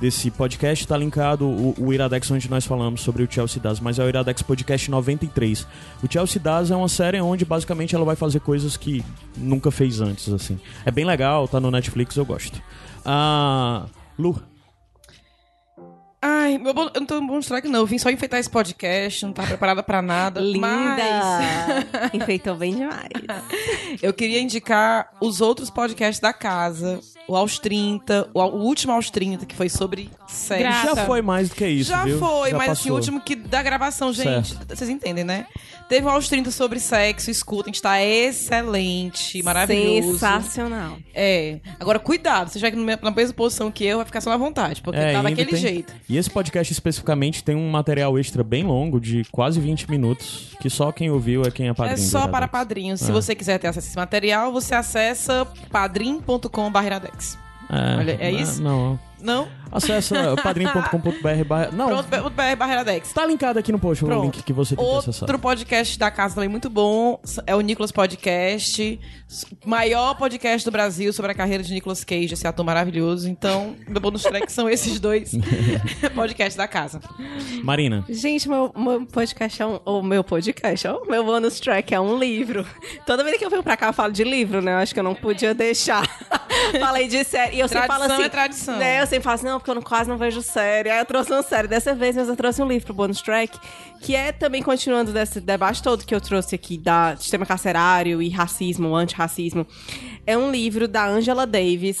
[0.00, 3.98] desse podcast, tá linkado o, o Iradex onde nós falamos sobre o Chelsea Das, mas
[3.98, 5.66] é o Iradex Podcast 93.
[6.02, 9.04] O Chelsea Das é uma série onde basicamente ela vai fazer coisas que
[9.36, 10.58] nunca fez antes, assim.
[10.84, 12.60] É bem legal, tá no Netflix, eu gosto.
[13.04, 13.86] Ah,
[14.18, 14.36] Lu,
[16.26, 17.80] Ai, meu eu não tô bonus track, não.
[17.80, 20.40] Eu vim só enfeitar esse podcast, não tava preparada pra nada.
[20.42, 20.64] Linda!
[20.66, 23.10] Mas Enfeitou bem demais.
[24.02, 26.98] eu queria indicar os outros podcasts da casa.
[27.26, 30.62] O Aos 30, o, o último Aos 30, que foi sobre sexo.
[30.94, 32.18] Já foi mais do que isso, Já viu?
[32.18, 32.96] foi, Já mas assim, o passou.
[32.96, 35.46] último que da gravação, gente, vocês entendem, né?
[35.88, 40.12] Teve o Aos 30 sobre sexo, escutem, está excelente, maravilhoso.
[40.18, 40.98] Sensacional.
[41.14, 41.60] É.
[41.80, 44.82] Agora, cuidado, você já que na mesma posição que eu, vai ficar só na vontade,
[44.82, 45.94] porque É, tá daquele tem- jeito.
[46.08, 50.68] E esse podcast especificamente tem um material extra bem longo, de quase 20 minutos, que
[50.68, 51.94] só quem ouviu é quem é padrinho.
[51.94, 53.00] É só para padrinhos.
[53.00, 53.12] Se É.
[53.12, 57.13] você quiser ter acesso a esse material, você acessa padrim.com.br.
[57.70, 58.62] É, Olha, é não- isso?
[58.62, 58.98] Não.
[59.24, 59.48] Não?
[59.72, 61.44] Acessa padrim.com.br.
[61.44, 64.24] barra- Não, Pronto, BR tá linkado aqui no post o Pronto.
[64.24, 65.22] link que você tem que acessar.
[65.22, 69.00] Outro podcast da casa também muito bom é o Nicolas Podcast,
[69.64, 73.28] maior podcast do Brasil sobre a carreira de Nicolas Cage, esse ator maravilhoso.
[73.28, 75.32] Então, meu bônus track são esses dois
[76.14, 77.00] podcasts da casa.
[77.62, 79.80] Marina, Gente, meu, meu podcast é um.
[79.84, 82.66] O meu podcast, ó, meu bonus track é um livro.
[83.06, 84.72] Toda vez que eu venho pra cá, eu falo de livro, né?
[84.72, 86.06] Eu acho que eu não podia deixar.
[86.78, 87.56] Falei de série.
[87.56, 88.22] E eu sempre falo assim.
[88.22, 88.76] é tradição.
[88.76, 90.90] Né, eu sempre falo assim, não, porque eu não- quase não vejo série.
[90.90, 93.58] Aí eu trouxe uma série dessa vez, mas eu trouxe um livro pro bonus track,
[94.00, 98.28] que é também continuando desse debate todo que eu trouxe aqui da sistema carcerário e
[98.28, 99.66] racismo, antirracismo.
[100.26, 102.00] É um livro da Angela Davis.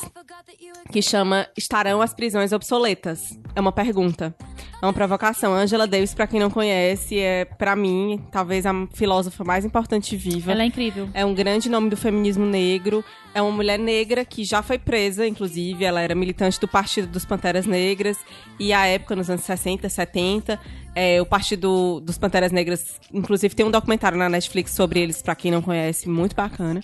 [0.90, 3.38] Que chama Estarão as prisões obsoletas?
[3.54, 4.34] É uma pergunta.
[4.82, 5.54] É uma provocação.
[5.54, 10.52] Angela Davis, pra quem não conhece, é, pra mim, talvez a filósofa mais importante viva.
[10.52, 11.08] Ela é incrível.
[11.14, 13.04] É um grande nome do feminismo negro.
[13.34, 15.84] É uma mulher negra que já foi presa, inclusive.
[15.84, 18.18] Ela era militante do Partido dos Panteras Negras.
[18.60, 20.60] E à época, nos anos 60, 70,
[20.94, 25.34] é, o Partido dos Panteras Negras, inclusive, tem um documentário na Netflix sobre eles, pra
[25.34, 26.80] quem não conhece, muito bacana.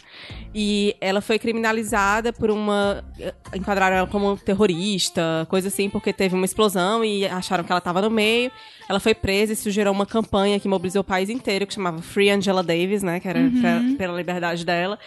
[0.54, 3.04] E ela foi criminalizada por uma.
[3.54, 8.02] Enquadraram ela como terrorista, coisa assim, porque teve uma explosão e acharam que ela estava
[8.02, 8.50] no meio.
[8.90, 12.02] Ela foi presa e isso gerou uma campanha que mobilizou o país inteiro, que chamava
[12.02, 13.20] Free Angela Davis, né?
[13.20, 14.98] Que era pra- pela liberdade dela.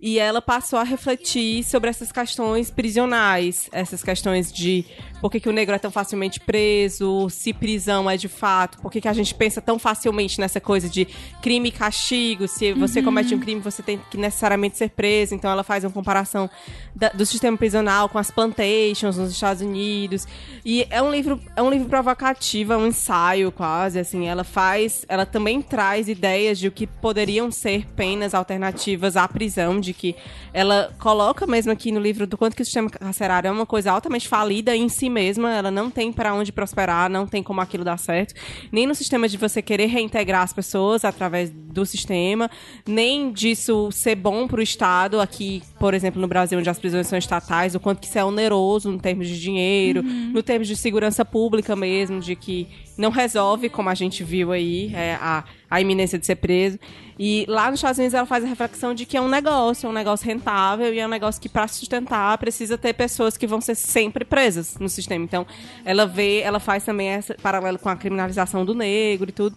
[0.00, 4.84] E ela passou a refletir sobre essas questões prisionais, essas questões de
[5.20, 8.90] por que, que o negro é tão facilmente preso, se prisão é de fato, por
[8.90, 11.06] que, que a gente pensa tão facilmente nessa coisa de
[11.40, 15.34] crime e castigo, se você comete um crime, você tem que necessariamente ser preso.
[15.34, 16.50] Então ela faz uma comparação
[16.94, 20.26] da- do sistema prisional com as plantations nos Estados Unidos.
[20.64, 25.04] E é um livro, é um livro provocativo, é um ensaio quase, assim, ela faz,
[25.08, 30.14] ela também traz ideias de o que poderiam ser penas alternativas à prisão, de que
[30.52, 33.92] ela coloca mesmo aqui no livro do quanto que o sistema carcerário é uma coisa
[33.92, 37.84] altamente falida em si mesma, ela não tem para onde prosperar, não tem como aquilo
[37.84, 38.34] dar certo,
[38.72, 42.50] nem no sistema de você querer reintegrar as pessoas através do sistema,
[42.86, 47.06] nem disso ser bom para o Estado, aqui, por exemplo, no Brasil, onde as prisões
[47.06, 50.76] são estatais, o quanto que isso é oneroso no termos de dinheiro, no termos de
[50.76, 52.68] segurança pública mesmo, de que
[52.98, 56.78] não resolve, como a gente viu aí, é, a, a iminência de ser preso.
[57.16, 59.90] E lá nos Estados Unidos ela faz a reflexão de que é um negócio, é
[59.90, 63.60] um negócio rentável e é um negócio que, para sustentar, precisa ter pessoas que vão
[63.60, 65.24] ser sempre presas no sistema.
[65.24, 65.46] Então,
[65.84, 69.56] ela vê, ela faz também esse paralelo com a criminalização do negro e tudo.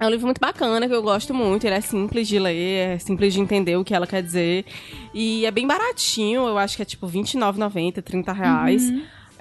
[0.00, 1.64] É um livro muito bacana, que eu gosto muito.
[1.66, 4.64] Ele é simples de ler, é simples de entender o que ela quer dizer.
[5.12, 8.92] E é bem baratinho, eu acho que é tipo R$29,90, 30 reais.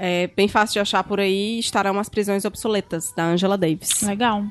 [0.05, 1.59] É bem fácil de achar por aí.
[1.59, 4.01] Estarão as prisões obsoletas, da Angela Davis.
[4.01, 4.43] Legal.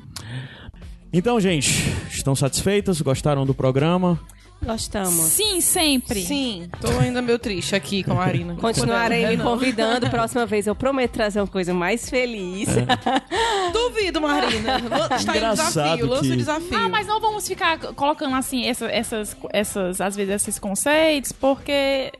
[1.11, 1.69] Então, gente,
[2.09, 2.99] estão satisfeitas?
[3.01, 4.19] Gostaram do programa?
[4.65, 5.13] Gostamos.
[5.25, 6.21] Sim, sempre.
[6.23, 8.55] Sim, tô ainda meio triste aqui com a Marina.
[8.55, 10.09] Continuarei me convidando.
[10.09, 12.69] Próxima vez eu prometo trazer uma coisa mais feliz.
[13.73, 14.77] Duvido, Marina.
[15.17, 16.77] Está em Engraçado desafio, lança que- o desafio.
[16.77, 22.11] Ah, mas não vamos ficar colocando assim essa- essas, essas, às vezes esses conceitos, porque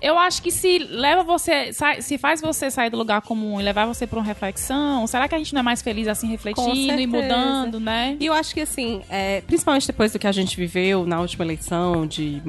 [0.00, 1.70] eu acho que se leva você,
[2.00, 5.34] se faz você sair do lugar comum e levar você para uma reflexão, será que
[5.34, 8.16] a gente não é mais feliz assim refletindo e mudando, né?
[8.20, 11.44] E eu acho que, assim, é, principalmente depois do que a gente viveu na última
[11.44, 12.42] eleição, de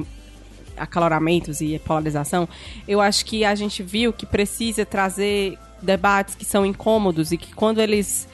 [0.76, 2.48] acaloramentos e polarização,
[2.86, 7.54] eu acho que a gente viu que precisa trazer debates que são incômodos e que
[7.54, 8.28] quando eles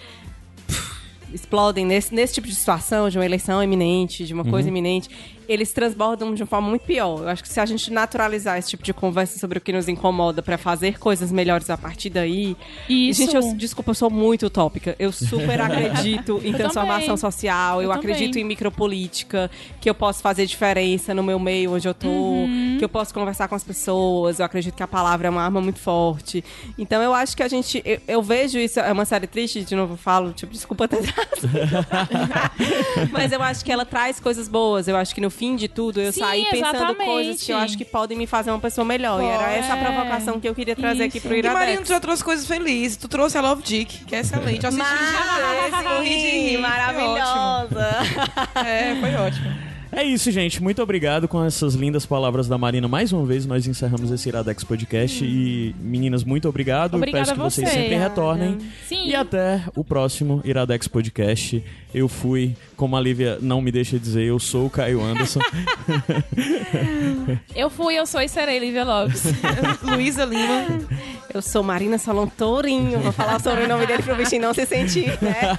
[1.34, 5.10] explodem nesse, nesse tipo de situação, de uma eleição iminente, de uma coisa iminente,
[5.48, 7.20] eles transbordam de uma forma muito pior.
[7.20, 9.88] Eu acho que se a gente naturalizar esse tipo de conversa sobre o que nos
[9.88, 12.56] incomoda pra fazer coisas melhores a partir daí.
[12.88, 13.20] Isso.
[13.22, 14.94] Gente, eu, desculpa, eu sou muito utópica.
[14.98, 17.80] Eu super acredito em transformação social.
[17.82, 21.94] Eu, Eu acredito em micropolítica, que eu posso fazer diferença no meu meio onde eu
[21.94, 22.63] tô, Uhum.
[22.78, 24.38] Que eu posso conversar com as pessoas.
[24.38, 26.44] Eu acredito que a palavra é uma arma muito forte.
[26.78, 27.82] Então eu acho que a gente.
[27.84, 31.02] Eu, eu vejo isso, é uma série triste, de novo eu falo, tipo, desculpa ter
[33.12, 34.88] Mas eu acho que ela traz coisas boas.
[34.88, 37.10] Eu acho que no fim de tudo eu Sim, saí pensando exatamente.
[37.10, 39.22] coisas que eu acho que podem me fazer uma pessoa melhor.
[39.22, 39.84] E era essa a É.
[39.84, 41.26] provocação que eu queria trazer aqui Isso.
[41.26, 41.88] pro E Marina, tu Iradex.
[41.88, 42.96] já trouxe coisas felizes.
[42.96, 44.62] Tu trouxe a Love Dick, que é excelente.
[44.64, 47.88] Eu assisti Mas, de rir, maravilhosa.
[48.64, 49.64] É, foi ótimo.
[49.96, 50.60] É isso, gente.
[50.60, 52.88] Muito obrigado com essas lindas palavras da Marina.
[52.88, 55.24] Mais uma vez, nós encerramos esse Iradex Podcast.
[55.24, 56.96] E, meninas, muito obrigado.
[56.96, 57.74] Obrigada Peço que vocês você.
[57.74, 58.58] sempre retornem.
[58.88, 59.06] Sim.
[59.06, 61.62] E até o próximo Iradex Podcast.
[61.94, 65.38] Eu fui, como a Lívia não me deixa dizer, eu sou o Caio Anderson.
[67.54, 69.22] Eu fui, eu sou e serei Lívia Lopes.
[69.82, 70.66] Luísa Lima.
[71.32, 72.98] Eu sou Marina Salom Tourinho.
[72.98, 75.56] Vou falar sobre o nome dele pro bichinho não se sentir, né?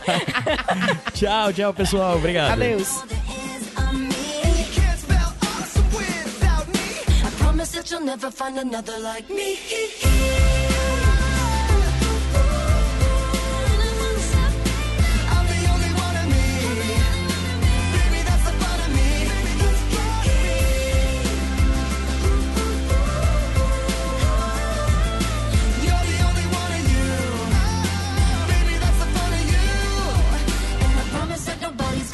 [1.13, 2.17] tchau, tchau, pessoal.
[2.17, 2.51] Obrigado.
[2.51, 3.01] Adeus.
[7.85, 9.57] I promise that you'll never find another like me.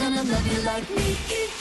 [0.04, 1.61] I'm the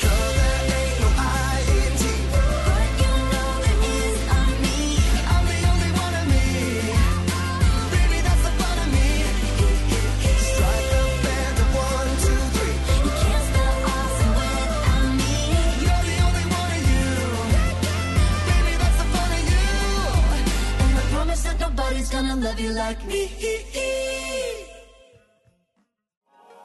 [22.09, 23.29] love you like me.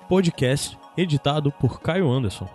[0.07, 2.54] Podcast editado por Caio Anderson.